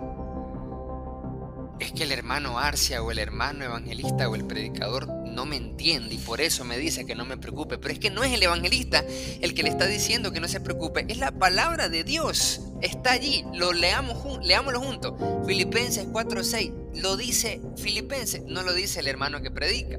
es 1.81 1.93
que 1.93 2.05
el 2.05 2.13
hermano 2.13 2.59
Arcia 2.59 3.03
o 3.03 3.11
el 3.11 3.19
hermano 3.19 3.65
evangelista 3.65 4.29
o 4.29 4.35
el 4.35 4.45
predicador 4.45 5.09
no 5.35 5.47
me 5.47 5.57
entiende 5.57 6.15
y 6.15 6.19
por 6.19 6.41
eso 6.41 6.65
me 6.65 6.79
dice 6.79 7.05
que 7.05 7.15
no 7.15 7.25
me 7.25 7.37
preocupe. 7.37 7.79
Pero 7.79 7.93
es 7.93 7.99
que 7.99 8.11
no 8.11 8.25
es 8.25 8.33
el 8.33 8.43
evangelista 8.43 9.05
el 9.41 9.55
que 9.55 9.63
le 9.63 9.71
está 9.71 9.87
diciendo 9.87 10.33
que 10.33 10.41
no 10.41 10.49
se 10.49 10.61
preocupe, 10.61 11.05
es 11.09 11.19
la 11.19 11.33
palabra 11.33 11.89
de 11.89 12.05
Dios. 12.05 12.61
Está 12.81 13.13
allí, 13.13 13.45
lo 13.55 13.73
leamos, 13.73 14.45
leámoslo 14.45 14.81
juntos. 14.81 15.15
Filipenses 15.47 16.07
4:6 16.07 16.85
lo 16.95 17.17
dice 17.17 17.61
Filipenses, 17.77 18.43
no 18.47 18.63
lo 18.63 18.73
dice 18.73 19.01
el 19.01 19.09
hermano 19.09 19.43
que 19.43 19.51
predica. 19.51 19.99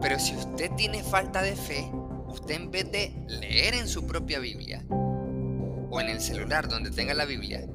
Pero 0.00 0.18
si 0.18 0.36
usted 0.36 0.70
tiene 0.76 1.02
falta 1.02 1.42
de 1.42 1.56
fe, 1.56 1.90
usted 2.28 2.54
en 2.54 2.70
vez 2.70 2.90
de 2.92 3.12
leer 3.26 3.74
en 3.74 3.88
su 3.88 4.06
propia 4.06 4.38
Biblia 4.38 4.84
o 5.90 6.00
en 6.00 6.08
el 6.08 6.20
celular 6.20 6.68
donde 6.68 6.90
tenga 6.90 7.14
la 7.14 7.24
Biblia, 7.24 7.66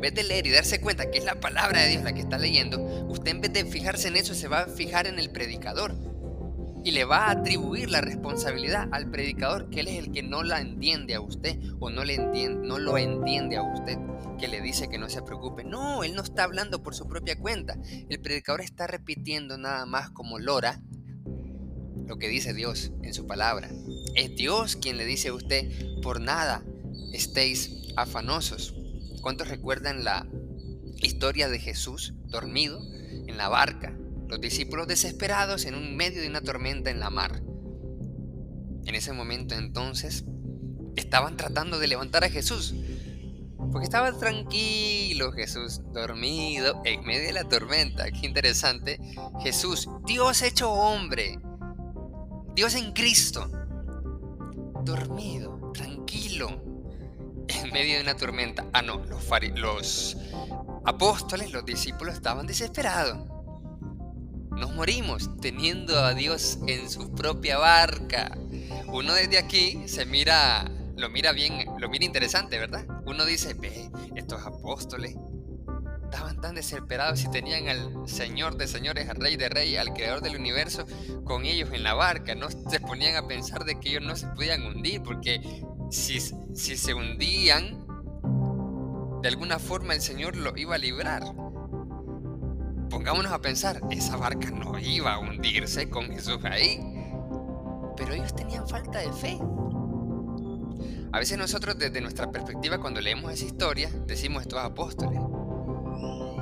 en 0.00 0.02
vez 0.02 0.14
de 0.14 0.22
leer 0.22 0.46
y 0.46 0.50
darse 0.50 0.80
cuenta 0.80 1.10
que 1.10 1.18
es 1.18 1.26
la 1.26 1.40
palabra 1.40 1.82
de 1.82 1.90
Dios 1.90 2.02
la 2.02 2.14
que 2.14 2.20
está 2.20 2.38
leyendo, 2.38 2.80
usted 3.10 3.32
en 3.32 3.42
vez 3.42 3.52
de 3.52 3.66
fijarse 3.66 4.08
en 4.08 4.16
eso 4.16 4.32
se 4.32 4.48
va 4.48 4.60
a 4.60 4.66
fijar 4.66 5.06
en 5.06 5.18
el 5.18 5.28
predicador 5.28 5.94
y 6.82 6.92
le 6.92 7.04
va 7.04 7.26
a 7.26 7.32
atribuir 7.32 7.90
la 7.90 8.00
responsabilidad 8.00 8.88
al 8.92 9.10
predicador, 9.10 9.68
que 9.68 9.80
él 9.80 9.88
es 9.88 9.98
el 9.98 10.10
que 10.10 10.22
no 10.22 10.42
la 10.42 10.62
entiende 10.62 11.14
a 11.14 11.20
usted 11.20 11.58
o 11.80 11.90
no, 11.90 12.02
le 12.02 12.14
entiende, 12.14 12.66
no 12.66 12.78
lo 12.78 12.96
entiende 12.96 13.58
a 13.58 13.62
usted, 13.62 13.98
que 14.38 14.48
le 14.48 14.62
dice 14.62 14.88
que 14.88 14.96
no 14.96 15.10
se 15.10 15.20
preocupe. 15.20 15.64
No, 15.64 16.02
él 16.02 16.14
no 16.14 16.22
está 16.22 16.44
hablando 16.44 16.82
por 16.82 16.94
su 16.94 17.06
propia 17.06 17.38
cuenta. 17.38 17.76
El 18.08 18.22
predicador 18.22 18.62
está 18.62 18.86
repitiendo 18.86 19.58
nada 19.58 19.84
más 19.84 20.08
como 20.12 20.38
Lora 20.38 20.80
lo 22.06 22.16
que 22.16 22.28
dice 22.28 22.54
Dios 22.54 22.90
en 23.02 23.12
su 23.12 23.26
palabra. 23.26 23.68
Es 24.14 24.34
Dios 24.34 24.76
quien 24.76 24.96
le 24.96 25.04
dice 25.04 25.28
a 25.28 25.34
usted, 25.34 25.70
por 26.00 26.22
nada 26.22 26.64
estéis 27.12 27.92
afanosos. 27.96 28.79
¿Cuántos 29.20 29.48
recuerdan 29.48 30.02
la 30.02 30.26
historia 30.96 31.48
de 31.48 31.58
Jesús 31.58 32.14
dormido 32.24 32.80
en 33.26 33.36
la 33.36 33.48
barca? 33.48 33.94
Los 34.28 34.40
discípulos 34.40 34.86
desesperados 34.86 35.66
en 35.66 35.74
un 35.74 35.96
medio 35.96 36.22
de 36.22 36.28
una 36.28 36.40
tormenta 36.40 36.90
en 36.90 37.00
la 37.00 37.10
mar. 37.10 37.42
En 38.86 38.94
ese 38.94 39.12
momento 39.12 39.54
entonces 39.54 40.24
estaban 40.96 41.36
tratando 41.36 41.78
de 41.78 41.88
levantar 41.88 42.24
a 42.24 42.30
Jesús. 42.30 42.74
Porque 43.72 43.84
estaba 43.84 44.18
tranquilo 44.18 45.32
Jesús, 45.32 45.82
dormido 45.92 46.80
en 46.84 47.04
medio 47.04 47.26
de 47.26 47.32
la 47.32 47.44
tormenta. 47.44 48.10
Qué 48.10 48.26
interesante. 48.26 48.98
Jesús, 49.42 49.88
Dios 50.06 50.42
hecho 50.42 50.72
hombre. 50.72 51.38
Dios 52.54 52.74
en 52.74 52.92
Cristo. 52.92 53.50
Dormido, 54.82 55.70
tranquilo 55.74 56.69
medio 57.72 57.96
de 57.96 58.02
una 58.02 58.16
tormenta. 58.16 58.66
Ah, 58.72 58.82
no, 58.82 59.04
los, 59.06 59.28
los 59.56 60.16
apóstoles, 60.84 61.52
los 61.52 61.64
discípulos 61.64 62.14
estaban 62.14 62.46
desesperados. 62.46 63.18
Nos 64.50 64.74
morimos 64.74 65.30
teniendo 65.40 65.98
a 65.98 66.14
Dios 66.14 66.58
en 66.66 66.90
su 66.90 67.12
propia 67.14 67.58
barca. 67.58 68.36
Uno 68.88 69.14
desde 69.14 69.38
aquí 69.38 69.82
se 69.86 70.04
mira, 70.04 70.70
lo 70.96 71.08
mira 71.08 71.32
bien, 71.32 71.64
lo 71.78 71.88
mira 71.88 72.04
interesante, 72.04 72.58
¿verdad? 72.58 72.86
Uno 73.06 73.24
dice, 73.24 73.54
ve, 73.54 73.90
estos 74.16 74.44
apóstoles 74.44 75.16
estaban 76.10 76.40
tan 76.40 76.56
desesperados 76.56 77.22
y 77.22 77.30
tenían 77.30 77.68
al 77.68 78.08
Señor 78.08 78.56
de 78.56 78.66
señores, 78.66 79.08
al 79.08 79.16
Rey 79.16 79.36
de 79.36 79.48
reyes, 79.48 79.78
al 79.78 79.94
Creador 79.94 80.20
del 80.20 80.36
universo 80.36 80.84
con 81.24 81.44
ellos 81.44 81.70
en 81.72 81.84
la 81.84 81.94
barca. 81.94 82.34
No 82.34 82.48
se 82.50 82.80
ponían 82.80 83.14
a 83.14 83.28
pensar 83.28 83.64
de 83.64 83.78
que 83.78 83.90
ellos 83.90 84.02
no 84.02 84.16
se 84.16 84.26
podían 84.26 84.62
hundir 84.66 85.02
porque 85.02 85.40
si, 85.90 86.20
se 86.20 86.94
hundían, 86.94 87.86
de 89.22 89.28
alguna 89.28 89.58
forma 89.58 89.94
el 89.94 90.00
Señor 90.00 90.36
lo 90.36 90.56
iba 90.56 90.76
a 90.76 90.78
librar. 90.78 91.22
Pongámonos 92.88 93.32
a 93.32 93.40
pensar, 93.40 93.80
esa 93.90 94.16
barca 94.16 94.50
no 94.50 94.78
iba 94.78 95.14
a 95.14 95.18
hundirse 95.18 95.90
con 95.90 96.06
Jesús 96.06 96.38
ahí. 96.44 96.80
Pero 97.96 98.14
ellos 98.14 98.34
tenían 98.34 98.66
falta 98.66 99.00
de 99.00 99.12
fe. 99.12 99.38
A 101.12 101.18
veces 101.18 101.38
nosotros 101.38 101.76
desde 101.76 102.00
nuestra 102.00 102.30
perspectiva 102.30 102.78
cuando 102.78 103.00
leemos 103.00 103.32
esa 103.32 103.44
historia 103.44 103.90
decimos 104.06 104.42
estos 104.42 104.60
apóstoles. 104.60 105.20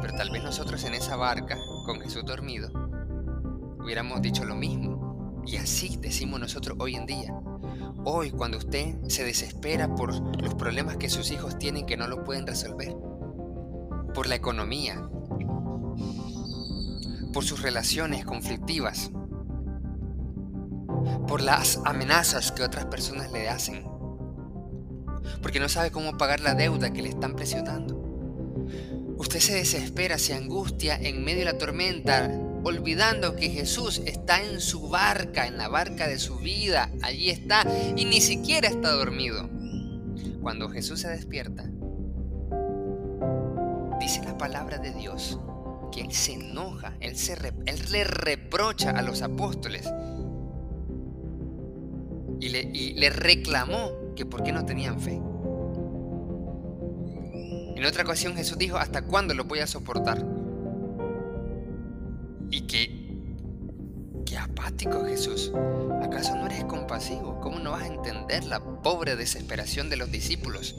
Pero 0.00 0.14
tal 0.14 0.30
vez 0.30 0.42
nosotros 0.44 0.84
en 0.84 0.94
esa 0.94 1.16
barca, 1.16 1.58
con 1.84 2.00
Jesús 2.00 2.24
dormido, 2.24 2.70
hubiéramos 3.80 4.20
dicho 4.22 4.44
lo 4.44 4.54
mismo. 4.54 5.42
Y 5.46 5.56
así 5.56 5.96
decimos 5.96 6.38
nosotros 6.38 6.76
hoy 6.80 6.96
en 6.96 7.06
día. 7.06 7.34
Hoy 8.10 8.30
cuando 8.30 8.56
usted 8.56 8.94
se 9.08 9.22
desespera 9.22 9.94
por 9.94 10.14
los 10.42 10.54
problemas 10.54 10.96
que 10.96 11.10
sus 11.10 11.30
hijos 11.30 11.58
tienen 11.58 11.84
que 11.84 11.98
no 11.98 12.08
lo 12.08 12.24
pueden 12.24 12.46
resolver, 12.46 12.96
por 14.14 14.26
la 14.26 14.34
economía, 14.34 15.06
por 17.34 17.44
sus 17.44 17.60
relaciones 17.60 18.24
conflictivas, 18.24 19.10
por 21.26 21.42
las 21.42 21.82
amenazas 21.84 22.50
que 22.50 22.62
otras 22.62 22.86
personas 22.86 23.30
le 23.30 23.50
hacen, 23.50 23.86
porque 25.42 25.60
no 25.60 25.68
sabe 25.68 25.90
cómo 25.90 26.16
pagar 26.16 26.40
la 26.40 26.54
deuda 26.54 26.94
que 26.94 27.02
le 27.02 27.10
están 27.10 27.36
presionando. 27.36 27.94
Usted 29.18 29.40
se 29.40 29.52
desespera, 29.52 30.16
se 30.16 30.32
angustia 30.32 30.96
en 30.96 31.26
medio 31.26 31.40
de 31.40 31.52
la 31.52 31.58
tormenta, 31.58 32.30
olvidando 32.68 33.34
que 33.34 33.48
Jesús 33.48 34.00
está 34.04 34.42
en 34.42 34.60
su 34.60 34.88
barca, 34.88 35.46
en 35.46 35.56
la 35.58 35.68
barca 35.68 36.06
de 36.06 36.18
su 36.18 36.36
vida, 36.36 36.90
allí 37.02 37.30
está 37.30 37.66
y 37.96 38.04
ni 38.04 38.20
siquiera 38.20 38.68
está 38.68 38.92
dormido. 38.92 39.48
Cuando 40.40 40.68
Jesús 40.68 41.00
se 41.00 41.08
despierta, 41.08 41.64
dice 43.98 44.22
la 44.24 44.36
palabra 44.38 44.78
de 44.78 44.92
Dios 44.92 45.38
que 45.92 46.02
Él 46.02 46.12
se 46.12 46.34
enoja, 46.34 46.94
Él, 47.00 47.16
se 47.16 47.34
él 47.66 47.80
le 47.90 48.04
reprocha 48.04 48.90
a 48.90 49.02
los 49.02 49.22
apóstoles 49.22 49.88
y 52.40 52.50
le, 52.50 52.60
y 52.60 52.92
le 52.94 53.10
reclamó 53.10 54.14
que 54.14 54.26
por 54.26 54.42
qué 54.42 54.52
no 54.52 54.64
tenían 54.64 55.00
fe. 55.00 55.20
En 57.76 57.84
otra 57.84 58.02
ocasión 58.02 58.34
Jesús 58.34 58.58
dijo, 58.58 58.76
¿hasta 58.76 59.02
cuándo 59.02 59.34
lo 59.34 59.44
voy 59.44 59.60
a 59.60 59.66
soportar? 59.66 60.37
Y 62.50 62.62
que, 62.62 62.90
qué 64.24 64.38
apático 64.38 65.04
Jesús. 65.04 65.52
¿Acaso 66.02 66.34
no 66.36 66.46
eres 66.46 66.64
compasivo? 66.64 67.40
¿Cómo 67.40 67.58
no 67.58 67.72
vas 67.72 67.82
a 67.82 67.86
entender 67.86 68.44
la 68.44 68.60
pobre 68.60 69.16
desesperación 69.16 69.90
de 69.90 69.96
los 69.96 70.10
discípulos? 70.10 70.74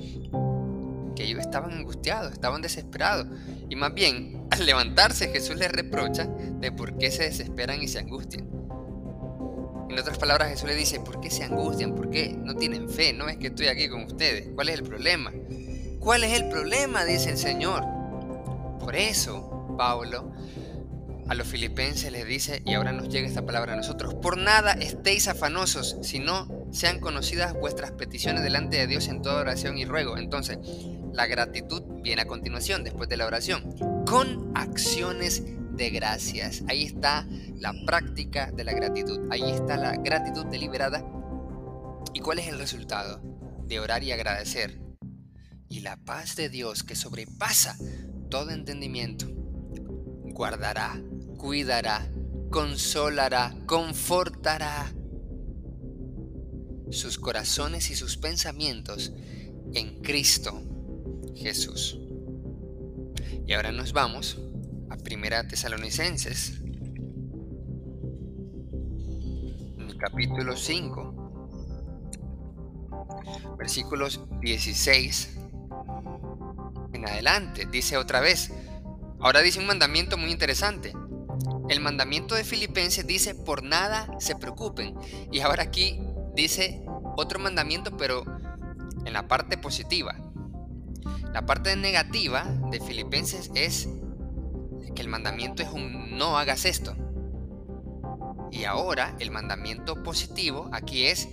Que 1.16 1.24
ellos 1.24 1.40
estaban 1.40 1.72
angustiados, 1.72 2.34
estaban 2.34 2.62
desesperados. 2.62 3.28
Y 3.70 3.76
más 3.76 3.94
bien, 3.94 4.48
al 4.52 4.66
levantarse 4.66 5.30
Jesús 5.30 5.58
les 5.58 5.72
reprocha 5.72 6.26
de 6.26 6.72
por 6.72 6.98
qué 6.98 7.12
se 7.12 7.24
desesperan 7.24 7.82
y 7.82 7.88
se 7.88 8.00
angustian. 8.00 8.50
En 9.90 9.98
otras 9.98 10.18
palabras, 10.18 10.50
Jesús 10.50 10.70
le 10.70 10.76
dice, 10.76 11.00
¿por 11.00 11.20
qué 11.20 11.32
se 11.32 11.44
angustian? 11.44 11.96
¿Por 11.96 12.10
qué 12.10 12.36
no 12.38 12.56
tienen 12.56 12.90
fe? 12.90 13.12
¿No 13.14 13.28
es 13.28 13.38
que 13.38 13.48
estoy 13.48 13.68
aquí 13.68 13.90
con 13.90 14.04
ustedes? 14.04 14.50
¿Cuál 14.54 14.70
es 14.70 14.76
el 14.76 14.84
problema? 14.84 15.32
¿Cuál 16.00 16.24
es 16.24 16.40
el 16.40 16.48
problema? 16.50 17.06
Dice 17.06 17.32
el 17.32 17.38
Señor. 17.38 17.84
Por 18.80 18.96
eso, 18.96 19.76
Pablo 19.78 20.32
a 21.30 21.36
los 21.36 21.48
filipenses 21.48 22.12
les 22.12 22.26
dice, 22.26 22.64
y 22.66 22.74
ahora 22.74 22.92
nos 22.92 23.08
llega 23.08 23.28
esta 23.28 23.46
palabra 23.46 23.74
a 23.74 23.76
nosotros, 23.76 24.16
por 24.16 24.38
nada 24.38 24.74
estéis 24.74 25.28
afanosos, 25.28 25.98
sino 26.02 26.48
sean 26.72 27.00
conocidas 27.00 27.54
vuestras 27.54 27.92
peticiones 27.92 28.44
delante 28.44 28.78
de 28.78 28.88
Dios 28.88 29.08
en 29.08 29.22
toda 29.22 29.42
oración 29.42 29.78
y 29.78 29.86
ruego. 29.86 30.18
Entonces, 30.18 30.58
la 31.14 31.28
gratitud 31.28 31.84
viene 32.02 32.24
a 32.24 32.26
continuación, 32.26 32.84
después 32.84 33.10
de 33.10 33.18
la 33.18 33.28
oración, 33.28 33.76
con 34.08 34.52
acciones 34.56 35.44
de 35.80 35.90
gracias. 35.92 36.64
Ahí 36.68 36.84
está 36.84 37.28
la 37.56 37.74
práctica 37.86 38.52
de 38.52 38.64
la 38.64 38.74
gratitud. 38.74 39.32
Ahí 39.32 39.50
está 39.50 39.78
la 39.78 39.98
gratitud 39.98 40.46
deliberada. 40.48 41.06
¿Y 42.14 42.22
cuál 42.22 42.40
es 42.40 42.48
el 42.48 42.58
resultado 42.58 43.22
de 43.66 43.80
orar 43.80 44.04
y 44.04 44.12
agradecer? 44.12 44.80
Y 45.70 45.82
la 45.82 45.96
paz 45.98 46.36
de 46.36 46.50
Dios 46.50 46.84
que 46.84 46.96
sobrepasa 46.96 47.78
todo 48.30 48.50
entendimiento, 48.50 49.28
guardará, 50.34 51.00
cuidará, 51.40 52.08
consolará, 52.52 53.56
confortará 53.66 54.94
sus 56.92 57.18
corazones 57.18 57.90
y 57.90 57.96
sus 57.96 58.18
pensamientos 58.18 59.14
en 59.74 60.02
Cristo 60.02 60.62
Jesús. 61.36 61.98
Y 63.48 63.54
ahora 63.54 63.72
nos 63.72 63.94
vamos 63.94 64.38
a 64.90 64.98
Primera 64.98 65.48
Tesalonicenses, 65.48 66.62
capítulo 69.98 70.58
5, 70.58 71.16
versículos 73.58 74.20
16 74.42 75.38
en 76.94 77.08
adelante. 77.08 77.66
Dice 77.72 77.96
otra 77.98 78.20
vez, 78.20 78.52
ahora 79.20 79.40
dice 79.42 79.60
un 79.60 79.68
mandamiento 79.68 80.18
muy 80.18 80.32
interesante. 80.32 80.94
El 81.70 81.82
mandamiento 81.82 82.34
de 82.34 82.44
Filipenses 82.44 83.06
dice, 83.06 83.36
por 83.36 83.64
nada 83.64 84.10
se 84.20 84.36
preocupen. 84.36 84.96
Y 85.32 85.42
ahora 85.42 85.64
aquí 85.64 86.00
dice 86.36 86.84
otro 87.16 87.40
mandamiento, 87.40 87.96
pero 87.96 88.24
en 89.06 89.14
la 89.14 89.28
parte 89.28 89.58
positiva. 89.58 90.16
La 91.32 91.46
parte 91.46 91.76
negativa 91.76 92.44
de 92.72 92.80
Filipenses 92.80 93.52
es 93.54 93.88
que 94.96 95.02
el 95.02 95.08
mandamiento 95.08 95.62
es 95.62 95.70
un 95.70 96.18
no 96.18 96.40
hagas 96.40 96.66
esto. 96.66 96.96
Y 98.52 98.64
ahora 98.64 99.16
el 99.20 99.30
mandamiento 99.30 100.02
positivo 100.02 100.70
aquí 100.74 101.06
es 101.06 101.30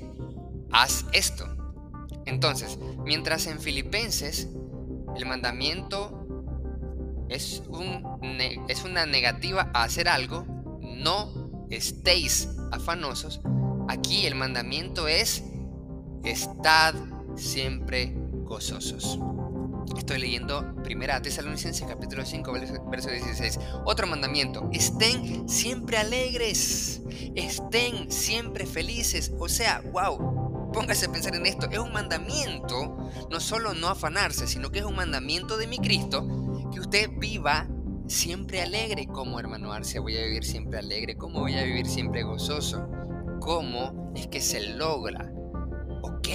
haz 0.70 1.06
esto. 1.12 1.46
Entonces, 2.26 2.78
mientras 3.04 3.46
en 3.46 3.58
Filipenses 3.58 4.48
el 5.16 5.24
mandamiento 5.24 6.25
es, 7.28 7.62
un, 7.68 8.20
es 8.68 8.84
una 8.84 9.06
negativa 9.06 9.70
a 9.74 9.84
hacer 9.84 10.08
algo, 10.08 10.44
no 10.80 11.66
estéis 11.70 12.48
afanosos, 12.72 13.40
aquí 13.88 14.26
el 14.26 14.34
mandamiento 14.34 15.08
es 15.08 15.44
estad 16.24 16.94
siempre 17.36 18.12
gozosos. 18.44 19.18
Estoy 19.96 20.18
leyendo 20.18 20.74
Primera 20.82 21.22
Tesalonicenses 21.22 21.86
capítulo 21.86 22.24
5 22.24 22.52
verso 22.90 23.10
16. 23.10 23.58
Otro 23.84 24.06
mandamiento, 24.06 24.68
estén 24.72 25.48
siempre 25.48 25.96
alegres, 25.96 27.02
estén 27.34 28.10
siempre 28.10 28.66
felices. 28.66 29.32
O 29.38 29.48
sea, 29.48 29.82
wow, 29.92 30.72
póngase 30.72 31.06
a 31.06 31.12
pensar 31.12 31.34
en 31.34 31.46
esto. 31.46 31.68
Es 31.70 31.78
un 31.78 31.92
mandamiento, 31.92 33.10
no 33.30 33.40
solo 33.40 33.74
no 33.74 33.88
afanarse, 33.88 34.46
sino 34.46 34.70
que 34.70 34.80
es 34.80 34.84
un 34.84 34.96
mandamiento 34.96 35.56
de 35.56 35.66
mi 35.66 35.78
Cristo, 35.78 36.26
usted 36.86 37.10
viva 37.18 37.66
siempre 38.06 38.62
alegre. 38.62 39.08
¿Cómo, 39.08 39.40
hermano 39.40 39.72
Arcia, 39.72 40.00
voy 40.00 40.16
a 40.16 40.22
vivir 40.22 40.44
siempre 40.44 40.78
alegre? 40.78 41.16
¿Cómo 41.16 41.40
voy 41.40 41.54
a 41.54 41.64
vivir 41.64 41.86
siempre 41.86 42.22
gozoso? 42.22 42.88
¿Cómo 43.40 44.12
es 44.14 44.28
que 44.28 44.40
se 44.40 44.60
logra? 44.60 45.32
Ok, 46.02 46.28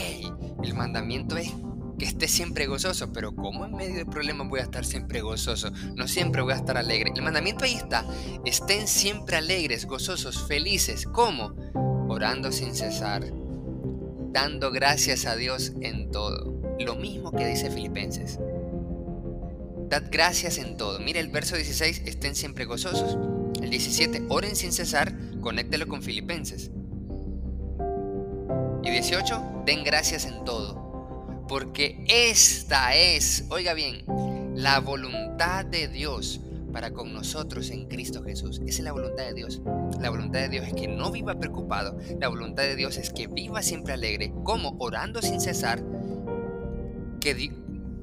el 0.61 0.73
mandamiento 0.73 1.37
es 1.37 1.53
que 1.97 2.03
esté 2.03 2.27
siempre 2.27 2.67
gozoso, 2.67 3.13
pero 3.13 3.33
¿cómo 3.33 3.65
en 3.65 3.75
medio 3.75 3.95
de 3.95 4.05
problemas 4.05 4.49
voy 4.49 4.59
a 4.59 4.63
estar 4.63 4.83
siempre 4.83 5.21
gozoso? 5.21 5.71
No 5.95 6.09
siempre 6.09 6.41
voy 6.41 6.51
a 6.51 6.57
estar 6.57 6.77
alegre. 6.77 7.13
El 7.15 7.21
mandamiento 7.21 7.63
ahí 7.63 7.75
está, 7.75 8.05
estén 8.43 8.89
siempre 8.89 9.37
alegres, 9.37 9.85
gozosos, 9.85 10.47
felices. 10.49 11.07
¿Cómo? 11.07 11.55
Orando 12.09 12.51
sin 12.51 12.75
cesar, 12.75 13.23
dando 14.33 14.69
gracias 14.69 15.25
a 15.25 15.37
Dios 15.37 15.71
en 15.79 16.11
todo. 16.11 16.59
Lo 16.77 16.95
mismo 16.95 17.31
que 17.31 17.47
dice 17.47 17.71
Filipenses. 17.71 18.37
Dad 19.91 20.05
gracias 20.09 20.57
en 20.57 20.77
todo. 20.77 20.99
Mire 20.99 21.19
el 21.19 21.27
verso 21.27 21.57
16, 21.57 22.03
estén 22.05 22.33
siempre 22.33 22.63
gozosos. 22.63 23.17
El 23.61 23.69
17, 23.69 24.23
oren 24.29 24.55
sin 24.55 24.71
cesar, 24.71 25.13
conéctelo 25.41 25.87
con 25.89 26.01
Filipenses. 26.01 26.71
Y 28.83 28.89
18, 28.89 29.63
den 29.65 29.83
gracias 29.83 30.25
en 30.25 30.45
todo 30.45 30.81
porque 31.51 32.05
esta 32.07 32.95
es, 32.95 33.43
oiga 33.49 33.73
bien, 33.73 34.05
la 34.55 34.79
voluntad 34.79 35.65
de 35.65 35.89
Dios 35.89 36.39
para 36.71 36.91
con 36.91 37.11
nosotros 37.13 37.71
en 37.71 37.89
Cristo 37.89 38.23
Jesús. 38.23 38.61
Esa 38.65 38.77
es 38.77 38.83
la 38.85 38.93
voluntad 38.93 39.25
de 39.25 39.33
Dios. 39.33 39.61
La 39.99 40.09
voluntad 40.09 40.39
de 40.39 40.47
Dios 40.47 40.65
es 40.65 40.73
que 40.73 40.87
no 40.87 41.11
viva 41.11 41.37
preocupado. 41.37 41.97
La 42.21 42.29
voluntad 42.29 42.63
de 42.63 42.77
Dios 42.77 42.97
es 42.97 43.09
que 43.09 43.27
viva 43.27 43.61
siempre 43.61 43.91
alegre, 43.91 44.31
como 44.45 44.77
orando 44.79 45.21
sin 45.21 45.41
cesar, 45.41 45.83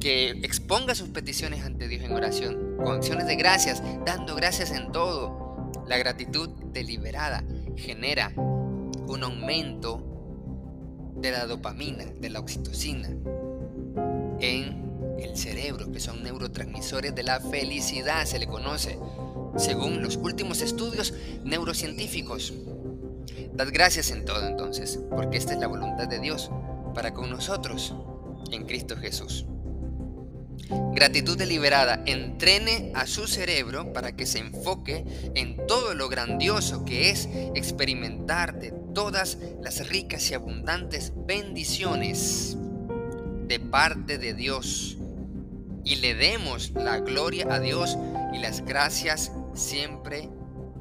que 0.01 0.31
exponga 0.31 0.95
sus 0.95 1.09
peticiones 1.09 1.65
ante 1.65 1.89
Dios 1.89 2.05
en 2.05 2.13
oración, 2.13 2.77
con 2.77 2.97
acciones 2.97 3.27
de 3.27 3.37
gracias, 3.37 3.83
dando 4.05 4.35
gracias 4.37 4.71
en 4.71 4.93
todo. 4.93 5.73
La 5.87 5.99
gratitud 5.99 6.49
deliberada 6.73 7.43
genera 7.77 8.33
un 8.37 9.23
aumento 9.23 10.05
de 11.17 11.33
la 11.33 11.47
dopamina, 11.47 12.05
de 12.05 12.31
la 12.31 12.41
oxitocina, 12.41 13.09
en 14.41 15.17
el 15.19 15.37
cerebro, 15.37 15.91
que 15.91 15.99
son 15.99 16.23
neurotransmisores 16.23 17.15
de 17.15 17.23
la 17.23 17.41
felicidad, 17.41 18.25
se 18.25 18.39
le 18.39 18.47
conoce, 18.47 18.99
según 19.57 20.03
los 20.03 20.17
últimos 20.17 20.63
estudios 20.63 21.13
neurocientíficos. 21.45 22.53
Dad 23.53 23.69
gracias 23.73 24.13
en 24.13 24.25
todo 24.25 24.47
entonces, 24.47 25.01
porque 25.11 25.39
esta 25.39 25.55
es 25.55 25.59
la 25.59 25.67
voluntad 25.67 26.07
de 26.07 26.21
Dios 26.21 26.51
para 26.95 27.13
con 27.13 27.31
nosotros 27.31 27.95
en 28.53 28.65
Cristo 28.65 28.97
Jesús. 28.97 29.47
Gratitud 30.95 31.39
deliberada 31.39 32.03
entrene 32.07 32.93
a 32.95 33.07
su 33.07 33.27
cerebro 33.27 33.93
para 33.93 34.17
que 34.17 34.27
se 34.27 34.39
enfoque 34.39 35.05
en 35.35 35.57
todo 35.67 35.95
lo 35.95 36.09
grandioso 36.09 36.85
que 36.85 37.11
es 37.11 37.29
experimentar 37.55 38.59
de 38.59 38.73
todas 38.95 39.39
las 39.63 39.89
ricas 39.89 40.31
y 40.31 40.35
abundantes 40.35 41.13
bendiciones 41.27 42.57
de 43.47 43.61
parte 43.61 44.19
de 44.19 44.35
Dios 44.35 44.99
y 45.85 45.97
le 45.97 46.15
demos 46.15 46.71
la 46.73 46.99
gloria 46.99 47.47
a 47.51 47.61
Dios 47.61 47.97
y 48.35 48.39
las 48.39 48.65
gracias 48.65 49.33
siempre 49.55 50.29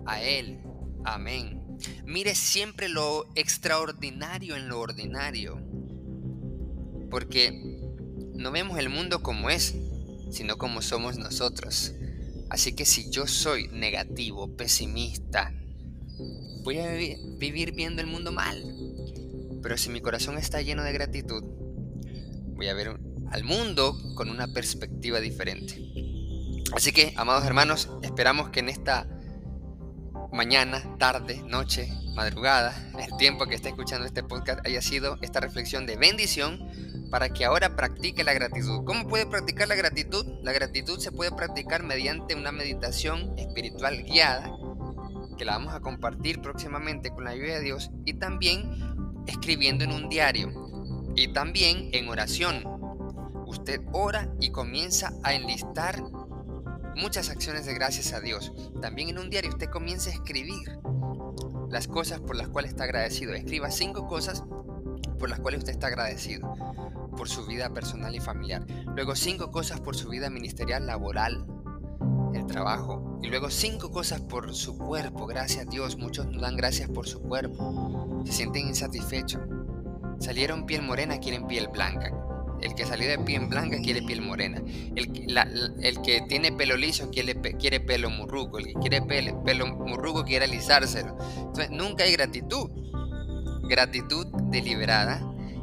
a 0.05 0.21
Él. 0.21 0.59
Amén. 1.05 1.63
Mire 2.05 2.35
siempre 2.35 2.89
lo 2.89 3.25
extraordinario 3.35 4.55
en 4.55 4.67
lo 4.67 4.81
ordinario, 4.81 5.61
porque 7.09 7.76
no 8.37 8.51
vemos 8.51 8.77
el 8.77 8.89
mundo 8.89 9.21
como 9.21 9.49
es, 9.49 9.75
sino 10.31 10.57
como 10.57 10.81
somos 10.81 11.17
nosotros. 11.17 11.93
Así 12.49 12.73
que 12.73 12.85
si 12.85 13.09
yo 13.09 13.27
soy 13.27 13.67
negativo, 13.69 14.55
pesimista, 14.55 15.53
voy 16.63 16.79
a 16.79 16.91
vivir 16.91 17.73
viendo 17.73 18.01
el 18.01 18.07
mundo 18.07 18.31
mal. 18.31 18.63
Pero 19.61 19.77
si 19.77 19.89
mi 19.89 20.01
corazón 20.01 20.37
está 20.37 20.61
lleno 20.61 20.83
de 20.83 20.93
gratitud, 20.93 21.43
voy 22.55 22.67
a 22.67 22.73
ver 22.73 22.99
al 23.31 23.43
mundo 23.43 23.97
con 24.15 24.29
una 24.29 24.47
perspectiva 24.47 25.19
diferente. 25.19 25.81
Así 26.73 26.91
que, 26.91 27.13
amados 27.17 27.45
hermanos, 27.45 27.89
esperamos 28.01 28.49
que 28.49 28.59
en 28.59 28.69
esta 28.69 29.07
mañana, 30.31 30.97
tarde, 30.97 31.41
noche, 31.47 31.91
madrugada, 32.17 32.73
el 32.97 33.15
tiempo 33.17 33.45
que 33.45 33.53
esté 33.53 33.69
escuchando 33.69 34.07
este 34.07 34.23
podcast 34.23 34.65
haya 34.65 34.81
sido 34.81 35.19
esta 35.21 35.39
reflexión 35.39 35.85
de 35.85 35.97
bendición 35.97 36.67
para 37.11 37.29
que 37.29 37.45
ahora 37.45 37.75
practique 37.75 38.23
la 38.23 38.33
gratitud. 38.33 38.83
¿Cómo 38.85 39.07
puede 39.07 39.27
practicar 39.27 39.67
la 39.67 39.75
gratitud? 39.75 40.25
La 40.41 40.51
gratitud 40.51 40.97
se 40.97 41.11
puede 41.11 41.31
practicar 41.31 41.83
mediante 41.83 42.33
una 42.33 42.51
meditación 42.51 43.37
espiritual 43.37 44.01
guiada, 44.01 44.51
que 45.37 45.45
la 45.45 45.59
vamos 45.59 45.75
a 45.75 45.79
compartir 45.79 46.41
próximamente 46.41 47.11
con 47.11 47.23
la 47.23 47.29
ayuda 47.29 47.53
de 47.53 47.61
Dios, 47.61 47.91
y 48.03 48.15
también 48.15 49.23
escribiendo 49.27 49.83
en 49.83 49.91
un 49.91 50.09
diario 50.09 50.51
y 51.15 51.31
también 51.33 51.91
en 51.93 52.09
oración. 52.09 52.63
Usted 53.45 53.79
ora 53.93 54.27
y 54.39 54.49
comienza 54.49 55.13
a 55.23 55.35
enlistar 55.35 56.01
muchas 56.95 57.29
acciones 57.29 57.67
de 57.67 57.75
gracias 57.75 58.11
a 58.11 58.21
Dios. 58.21 58.51
También 58.81 59.09
en 59.09 59.19
un 59.19 59.29
diario 59.29 59.51
usted 59.51 59.69
comienza 59.69 60.09
a 60.09 60.13
escribir 60.13 60.79
las 61.69 61.87
cosas 61.87 62.19
por 62.19 62.35
las 62.35 62.49
cuales 62.49 62.71
está 62.71 62.83
agradecido. 62.85 63.33
Escriba 63.33 63.71
cinco 63.71 64.07
cosas 64.07 64.43
por 65.19 65.29
las 65.29 65.39
cuales 65.39 65.59
usted 65.59 65.73
está 65.73 65.87
agradecido. 65.87 66.53
Por 67.15 67.29
su 67.29 67.45
vida 67.45 67.73
personal 67.73 68.15
y 68.15 68.19
familiar. 68.19 68.65
Luego 68.95 69.15
cinco 69.15 69.51
cosas 69.51 69.79
por 69.79 69.95
su 69.95 70.09
vida 70.09 70.29
ministerial, 70.29 70.85
laboral, 70.85 71.45
el 72.33 72.45
trabajo. 72.45 73.19
Y 73.23 73.27
luego 73.27 73.49
cinco 73.49 73.91
cosas 73.91 74.21
por 74.21 74.53
su 74.53 74.77
cuerpo. 74.77 75.25
Gracias 75.25 75.65
a 75.65 75.69
Dios. 75.69 75.97
Muchos 75.97 76.27
nos 76.27 76.41
dan 76.41 76.55
gracias 76.55 76.89
por 76.89 77.07
su 77.07 77.21
cuerpo. 77.21 78.23
Se 78.25 78.33
sienten 78.33 78.67
insatisfechos 78.67 79.41
salieron 80.19 80.65
piel 80.65 80.81
morena 80.81 81.19
quieren 81.19 81.47
piel 81.47 81.67
blanca. 81.67 82.11
El 82.67 82.75
que 82.75 82.85
salió 82.85 83.07
de 83.07 83.17
piel 83.17 83.45
blanca 83.45 83.77
quiere 83.81 84.01
piel 84.01 84.21
morena. 84.21 84.61
El, 84.95 86.01
que 86.01 86.21
tiene 86.27 86.51
pelo 86.51 86.75
liso 86.75 87.09
quiere, 87.09 87.33
quiere 87.57 87.79
pelo 87.79 88.09
murruco. 88.09 88.59
El 88.59 88.65
que 88.65 88.73
quiere 88.73 89.01
pelo, 89.01 89.41
pelo 89.45 89.67
murruco 89.67 90.25
quiere 90.25 90.45
alisárselo. 90.45 91.17
Entonces, 91.37 91.69
nunca 91.71 92.03
hay 92.03 92.11
gratitud. 92.11 92.69
Gratitud 93.69 94.27
deliberada 94.51 95.21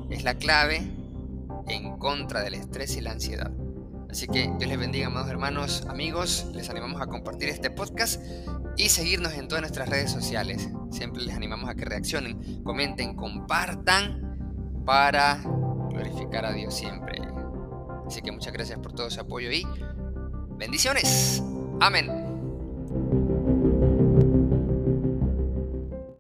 es 0.09 0.25
la 0.25 0.35
clave 0.35 0.91
en 1.69 1.99
contra 1.99 2.43
del 2.43 2.55
estrés 2.55 2.97
y 2.97 3.03
la 3.03 3.13
ansiedad. 3.13 3.53
Así 4.11 4.27
que 4.27 4.51
Dios 4.59 4.67
les 4.67 4.79
bendiga, 4.79 5.09
amados 5.09 5.29
hermanos, 5.29 5.87
amigos. 5.91 6.47
Les 6.55 6.71
animamos 6.71 7.03
a 7.03 7.07
compartir 7.07 7.51
este 7.51 7.69
podcast 7.69 8.23
y 8.79 8.89
seguirnos 8.89 9.35
en 9.35 9.47
todas 9.47 9.61
nuestras 9.61 9.91
redes 9.91 10.11
sociales. 10.11 10.71
Siempre 10.91 11.23
les 11.23 11.35
animamos 11.37 11.69
a 11.69 11.75
que 11.75 11.85
reaccionen, 11.85 12.63
comenten, 12.63 13.15
compartan 13.15 14.83
para 14.87 15.43
glorificar 15.95 16.45
a 16.45 16.53
Dios 16.53 16.75
siempre. 16.75 17.23
Así 18.07 18.21
que 18.21 18.33
muchas 18.33 18.53
gracias 18.53 18.79
por 18.81 18.93
todo 18.93 19.09
su 19.09 19.21
apoyo 19.21 19.51
y 19.51 19.67
bendiciones. 20.59 21.43
Amén. 21.81 22.11